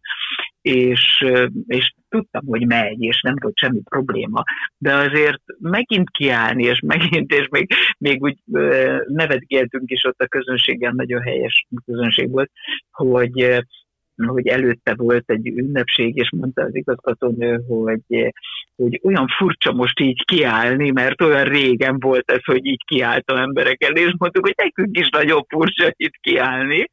és, 0.61 1.25
és 1.67 1.93
tudtam, 2.09 2.45
hogy 2.45 2.67
megy, 2.67 3.01
és 3.01 3.21
nem 3.21 3.33
volt 3.41 3.57
semmi 3.57 3.81
probléma, 3.89 4.43
de 4.77 4.93
azért 4.93 5.41
megint 5.59 6.09
kiállni, 6.09 6.63
és 6.63 6.79
megint, 6.79 7.31
és 7.31 7.47
még, 7.49 7.73
még 7.97 8.21
úgy 8.21 8.37
nevetgéltünk 9.07 9.91
is 9.91 10.03
ott 10.03 10.19
a 10.19 10.27
közönséggel, 10.27 10.91
nagyon 10.91 11.21
helyes 11.21 11.67
közönség 11.85 12.31
volt, 12.31 12.51
hogy 12.91 13.65
hogy 14.25 14.47
előtte 14.47 14.93
volt 14.95 15.29
egy 15.29 15.47
ünnepség, 15.47 16.15
és 16.15 16.29
mondta 16.31 16.61
az 16.61 16.75
igazgatónő, 16.75 17.61
hogy, 17.67 18.33
hogy 18.75 18.99
olyan 19.03 19.27
furcsa 19.37 19.71
most 19.71 19.99
így 19.99 20.25
kiállni, 20.25 20.91
mert 20.91 21.21
olyan 21.21 21.43
régen 21.43 21.99
volt 21.99 22.31
ez, 22.31 22.43
hogy 22.43 22.65
így 22.65 22.83
kiálltam 22.85 23.37
emberek 23.37 23.83
elé, 23.83 24.01
és 24.01 24.13
mondtuk, 24.17 24.45
hogy 24.45 24.55
nekünk 24.57 24.97
is 24.97 25.09
nagyon 25.09 25.45
furcsa 25.49 25.93
itt 25.95 26.15
kiállni, 26.21 26.89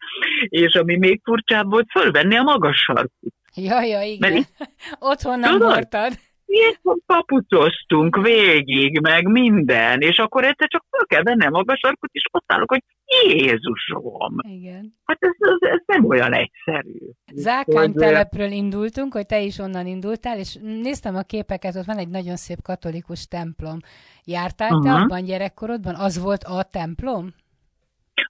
és 0.49 0.75
ami 0.75 0.97
még 0.97 1.21
furcsább 1.25 1.71
volt, 1.71 1.87
fölvenni 1.91 2.37
a 2.37 2.43
magas 2.43 2.77
sarkut. 2.77 3.35
Ja, 3.55 3.83
ja, 3.83 4.03
igen. 4.03 4.33
Mert, 4.33 4.49
Otthon 5.11 5.39
nem 5.39 5.61
hordtad. 5.61 6.13
Jézus, 6.47 6.99
papucoztunk 7.07 8.17
végig, 8.23 9.01
meg 9.01 9.27
minden, 9.27 10.01
és 10.01 10.17
akkor 10.17 10.45
egyszer 10.45 10.69
csak 10.69 10.85
fel 10.91 11.07
kell 11.07 11.23
vennem 11.23 11.51
magas 11.51 11.79
sarkot, 11.79 12.11
és 12.13 12.23
ott 12.33 12.45
állok, 12.47 12.71
hogy 12.71 12.83
Jézusom! 13.27 14.37
Igen. 14.41 14.95
Hát 15.05 15.19
ez, 15.21 15.31
ez, 15.39 15.71
ez 15.71 15.81
nem 15.87 16.05
olyan 16.05 16.33
egyszerű. 16.33 16.99
Zákány 17.35 17.93
telepről 17.93 18.51
indultunk, 18.51 19.13
hogy 19.13 19.27
te 19.27 19.41
is 19.41 19.59
onnan 19.59 19.87
indultál, 19.87 20.39
és 20.39 20.59
néztem 20.63 21.17
a 21.17 21.23
képeket, 21.23 21.77
ott 21.77 21.85
van 21.85 21.99
egy 21.99 22.09
nagyon 22.09 22.37
szép 22.37 22.63
katolikus 22.63 23.27
templom. 23.27 23.79
Jártál 24.25 24.71
uh-huh. 24.71 24.85
te 24.85 25.01
abban 25.01 25.25
gyerekkorodban? 25.25 25.95
Az 25.95 26.23
volt 26.23 26.43
a 26.43 26.63
templom? 26.63 27.35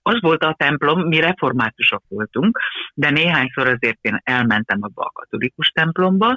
Az 0.02 0.20
volt 0.20 0.42
a 0.42 0.54
templom, 0.58 1.06
mi 1.06 1.20
reformátusok 1.20 2.02
voltunk, 2.08 2.58
de 2.94 3.10
néhányszor 3.10 3.66
azért 3.66 3.98
én 4.00 4.20
elmentem 4.22 4.78
abba 4.80 5.02
a 5.02 5.10
katolikus 5.12 5.68
templomba, 5.68 6.36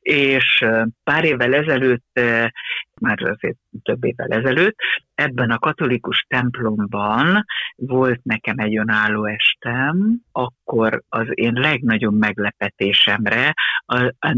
és 0.00 0.64
pár 1.04 1.24
évvel 1.24 1.54
ezelőtt, 1.54 2.20
már 3.00 3.22
azért 3.22 3.56
több 3.82 4.04
évvel 4.04 4.28
ezelőtt, 4.28 4.76
ebben 5.14 5.50
a 5.50 5.58
katolikus 5.58 6.24
templomban 6.28 7.44
volt 7.76 8.20
nekem 8.22 8.58
egy 8.58 8.78
önálló 8.78 9.24
estem, 9.24 10.20
akkor 10.32 11.02
az 11.08 11.26
én 11.30 11.52
legnagyobb 11.52 12.18
meglepetésemre 12.18 13.54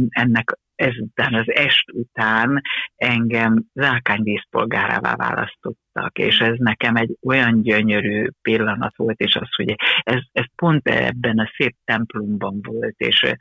ennek 0.08 0.58
ezután, 0.80 1.34
az 1.34 1.44
est 1.46 1.90
után 1.92 2.60
engem 2.96 3.64
Zákány 3.74 4.22
díszpolgárává 4.22 5.16
választottak, 5.16 6.18
és 6.18 6.38
ez 6.38 6.54
nekem 6.58 6.96
egy 6.96 7.16
olyan 7.22 7.62
gyönyörű 7.62 8.26
pillanat 8.42 8.96
volt, 8.96 9.18
és 9.18 9.34
az, 9.34 9.54
hogy 9.54 9.74
ez, 10.02 10.20
ez 10.32 10.44
pont 10.54 10.88
ebben 10.88 11.38
a 11.38 11.50
szép 11.56 11.76
templomban 11.84 12.60
volt, 12.62 12.94
és, 12.96 13.32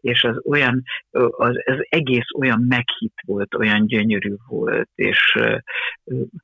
és 0.00 0.24
az 0.24 0.36
olyan, 0.44 0.82
az, 1.30 1.54
az 1.64 1.86
egész 1.88 2.28
olyan 2.38 2.64
meghitt 2.68 3.18
volt, 3.26 3.54
olyan 3.54 3.86
gyönyörű 3.86 4.34
volt, 4.48 4.88
és 4.94 5.38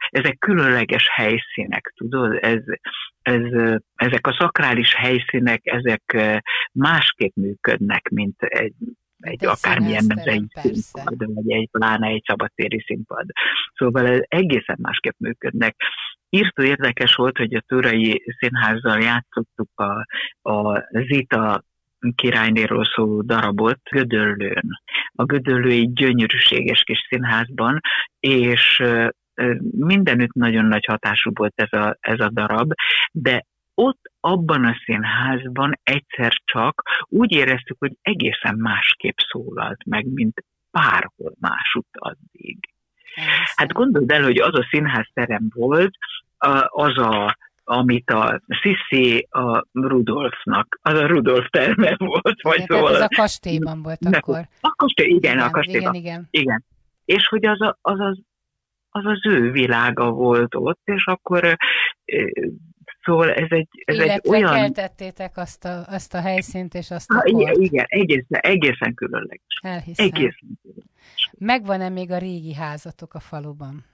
ezek 0.08 0.38
különleges 0.38 1.08
helyszínek, 1.12 1.92
tudod, 1.96 2.38
ez, 2.40 2.62
ez, 3.22 3.42
ezek 3.94 4.26
a 4.26 4.36
szakrális 4.38 4.94
helyszínek, 4.94 5.60
ezek 5.62 6.16
másképp 6.72 7.34
működnek, 7.34 8.08
mint 8.08 8.42
egy, 8.42 8.74
egy 9.22 9.46
akármilyen 9.46 10.04
mezei 10.14 10.44
színpad, 10.54 11.34
vagy 11.34 11.52
egy 11.52 11.68
pláne 11.70 12.06
egy 12.06 12.22
szabadtéri 12.26 12.82
színpad. 12.86 13.26
Szóval 13.74 14.06
ez 14.06 14.20
egészen 14.28 14.78
másképp 14.80 15.18
működnek. 15.18 15.76
Írtó 16.30 16.62
érdekes 16.62 17.14
volt, 17.14 17.36
hogy 17.36 17.54
a 17.54 17.64
Turai 17.66 18.22
Színházzal 18.38 19.00
játszottuk 19.00 19.70
a, 19.74 20.06
a 20.50 20.88
Zita 20.90 21.64
királynéról 22.14 22.84
szóló 22.84 23.22
darabot 23.22 23.80
Gödöllőn. 23.90 24.68
A 25.14 25.24
Gödöllői 25.24 25.92
gyönyörűséges 25.92 26.82
kis 26.82 27.06
színházban, 27.08 27.80
és 28.20 28.82
mindenütt 29.78 30.32
nagyon 30.32 30.64
nagy 30.64 30.84
hatású 30.84 31.30
volt 31.34 31.52
ez 31.54 31.72
a, 31.80 31.96
ez 32.00 32.20
a 32.20 32.28
darab, 32.28 32.72
de 33.12 33.46
ott 33.74 34.00
abban 34.20 34.64
a 34.64 34.74
színházban 34.84 35.80
egyszer 35.82 36.32
csak 36.44 36.82
úgy 37.06 37.32
éreztük, 37.32 37.76
hogy 37.78 37.92
egészen 38.02 38.56
másképp 38.56 39.16
szólalt 39.30 39.84
meg, 39.84 40.06
mint 40.06 40.44
bárhol 40.70 41.34
másút 41.40 41.86
addig. 41.92 42.58
Hát 43.56 43.72
gondold 43.72 44.10
el, 44.10 44.22
hogy 44.22 44.38
az 44.38 44.54
a 44.54 44.66
színházterem 44.70 45.48
volt, 45.54 45.94
az 46.66 46.98
a 46.98 47.36
amit 47.64 48.10
a 48.10 48.40
Sissi 48.48 49.26
a 49.30 49.64
Rudolfnak, 49.72 50.78
az 50.82 50.98
a 50.98 51.06
Rudolf 51.06 51.46
terme 51.50 51.94
volt. 51.98 52.42
Vagy 52.42 52.60
igen, 52.60 52.66
szóval, 52.76 52.94
ez 52.94 53.00
a 53.00 53.08
kastélyban 53.16 53.82
volt 53.82 54.00
ne, 54.00 54.16
akkor. 54.16 54.48
A 54.60 54.74
kastély, 54.76 55.06
igen, 55.06 55.32
igen 55.32 55.46
a 55.46 55.50
kastélyban. 55.50 55.94
Igen, 55.94 56.04
igen. 56.04 56.28
igen. 56.30 56.64
És 57.04 57.26
hogy 57.28 57.44
az, 57.44 57.60
a, 57.60 57.78
az, 57.80 58.00
az, 58.00 58.18
az 58.90 59.04
az 59.04 59.26
ő 59.26 59.50
világa 59.50 60.10
volt 60.10 60.54
ott, 60.54 60.80
és 60.84 61.04
akkor 61.06 61.56
Szóval 63.02 63.32
ez 63.32 63.46
egy, 63.48 63.68
ez 63.84 63.94
Illetve 63.94 64.12
egy 64.14 64.28
olyan... 64.28 64.54
keltettétek 64.54 65.36
azt 65.36 65.64
a, 65.64 65.84
azt 65.86 66.14
a 66.14 66.20
helyszínt 66.20 66.74
és 66.74 66.90
azt 66.90 67.10
a 67.10 67.14
ha, 67.14 67.22
igen, 67.24 67.60
igen, 67.60 67.84
egészen, 67.88 68.40
egészen 68.40 68.94
különleges. 68.94 69.58
Elhiszem. 69.62 70.06
Egészen 70.06 70.58
különleges. 70.62 70.90
Megvan-e 71.38 71.88
még 71.88 72.10
a 72.10 72.18
régi 72.18 72.54
házatok 72.54 73.14
a 73.14 73.20
faluban? 73.20 73.84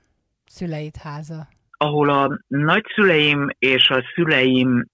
Szüleid 0.46 0.96
háza? 0.96 1.48
Ahol 1.70 2.10
a 2.10 2.38
nagyszüleim 2.46 3.48
és 3.58 3.88
a 3.88 4.02
szüleim 4.14 4.86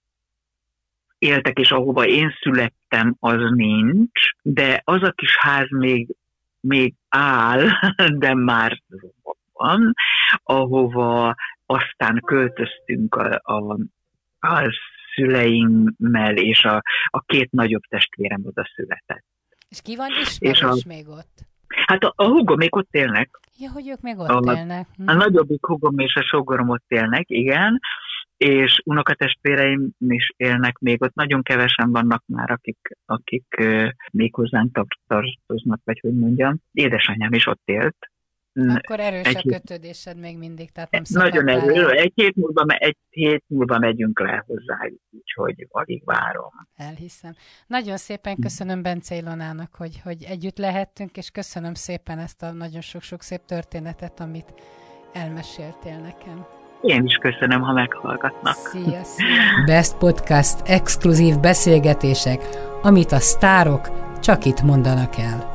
éltek, 1.17 1.59
és 1.59 1.71
ahova 1.71 2.05
én 2.05 2.33
születtem, 2.41 3.15
az 3.19 3.39
nincs, 3.55 4.21
de 4.41 4.81
az 4.83 5.03
a 5.03 5.11
kis 5.11 5.37
ház 5.37 5.67
még, 5.69 6.15
még 6.59 6.93
áll, 7.09 7.67
de 8.23 8.33
már 8.33 8.81
van, 9.53 9.93
ahova 10.43 11.35
aztán 11.65 12.21
költöztünk 12.25 13.15
a, 13.15 13.41
a, 13.43 13.77
a 14.45 14.71
szüleimmel, 15.15 16.35
és 16.35 16.63
a, 16.63 16.81
a 17.05 17.21
két 17.25 17.51
nagyobb 17.51 17.83
testvérem 17.89 18.41
oda 18.45 18.63
született. 18.75 19.25
És 19.69 19.81
ki 19.81 19.95
van 19.95 20.09
ismerős 20.21 20.57
és 20.57 20.61
a, 20.61 20.75
még 20.87 21.07
ott? 21.07 21.39
Hát 21.67 22.03
a, 22.03 22.13
a 22.15 22.25
hugom 22.25 22.57
még 22.57 22.75
ott 22.75 22.93
élnek. 22.93 23.39
Ja, 23.57 23.71
hogy 23.71 23.89
ők 23.89 24.01
még 24.01 24.17
ott 24.17 24.27
a, 24.27 24.55
élnek. 24.57 24.87
Hm. 24.95 25.07
A 25.07 25.13
nagyobbik 25.13 25.65
hugom 25.65 25.99
és 25.99 26.15
a 26.15 26.23
sogorom 26.23 26.69
ott 26.69 26.85
élnek, 26.87 27.29
igen, 27.29 27.79
és 28.37 28.81
unokatestvéreim 28.85 29.89
is 29.99 30.33
élnek 30.37 30.77
még 30.77 31.01
ott. 31.01 31.13
Nagyon 31.13 31.43
kevesen 31.43 31.91
vannak 31.91 32.23
már, 32.25 32.51
akik, 32.51 32.97
akik 33.05 33.45
uh, 33.59 33.89
még 34.11 34.33
hozzánk 34.33 34.87
tartoznak, 35.07 35.81
vagy 35.83 35.99
hogy 35.99 36.13
mondjam. 36.13 36.57
Édesanyám 36.71 37.33
is 37.33 37.47
ott 37.47 37.61
élt, 37.65 37.97
akkor 38.55 38.99
erős 38.99 39.25
egy 39.25 39.37
a 39.37 39.51
kötődésed 39.51 40.17
még 40.17 40.37
mindig, 40.37 40.71
tehát 40.71 40.91
nem 40.91 41.03
Nagyon 41.09 41.47
erős. 41.47 41.89
Egy 41.91 42.11
hét, 42.15 42.35
múlva, 42.35 42.65
egy 42.67 42.97
hét 43.09 43.43
múlva 43.47 43.79
megyünk 43.79 44.19
le 44.19 44.43
hozzájuk, 44.47 45.01
úgyhogy 45.11 45.67
alig 45.69 46.01
várom. 46.05 46.51
Elhiszem. 46.75 47.35
Nagyon 47.67 47.97
szépen 47.97 48.35
köszönöm 48.41 48.81
Bence 48.81 49.15
Ilonának, 49.15 49.75
hogy, 49.75 50.01
hogy 50.03 50.23
együtt 50.23 50.57
lehettünk, 50.57 51.17
és 51.17 51.29
köszönöm 51.29 51.73
szépen 51.73 52.19
ezt 52.19 52.43
a 52.43 52.51
nagyon 52.51 52.81
sok-sok 52.81 53.21
szép 53.21 53.41
történetet, 53.45 54.19
amit 54.19 54.53
elmeséltél 55.13 55.97
nekem. 55.97 56.45
Én 56.81 57.05
is 57.05 57.15
köszönöm, 57.15 57.61
ha 57.61 57.73
meghallgatnak. 57.73 58.55
Szia, 58.55 59.03
szia. 59.13 59.63
Best 59.65 59.97
Podcast 59.97 60.61
exkluzív 60.65 61.39
beszélgetések, 61.39 62.41
amit 62.81 63.11
a 63.11 63.19
sztárok 63.19 63.89
csak 64.19 64.45
itt 64.45 64.61
mondanak 64.61 65.17
el. 65.17 65.54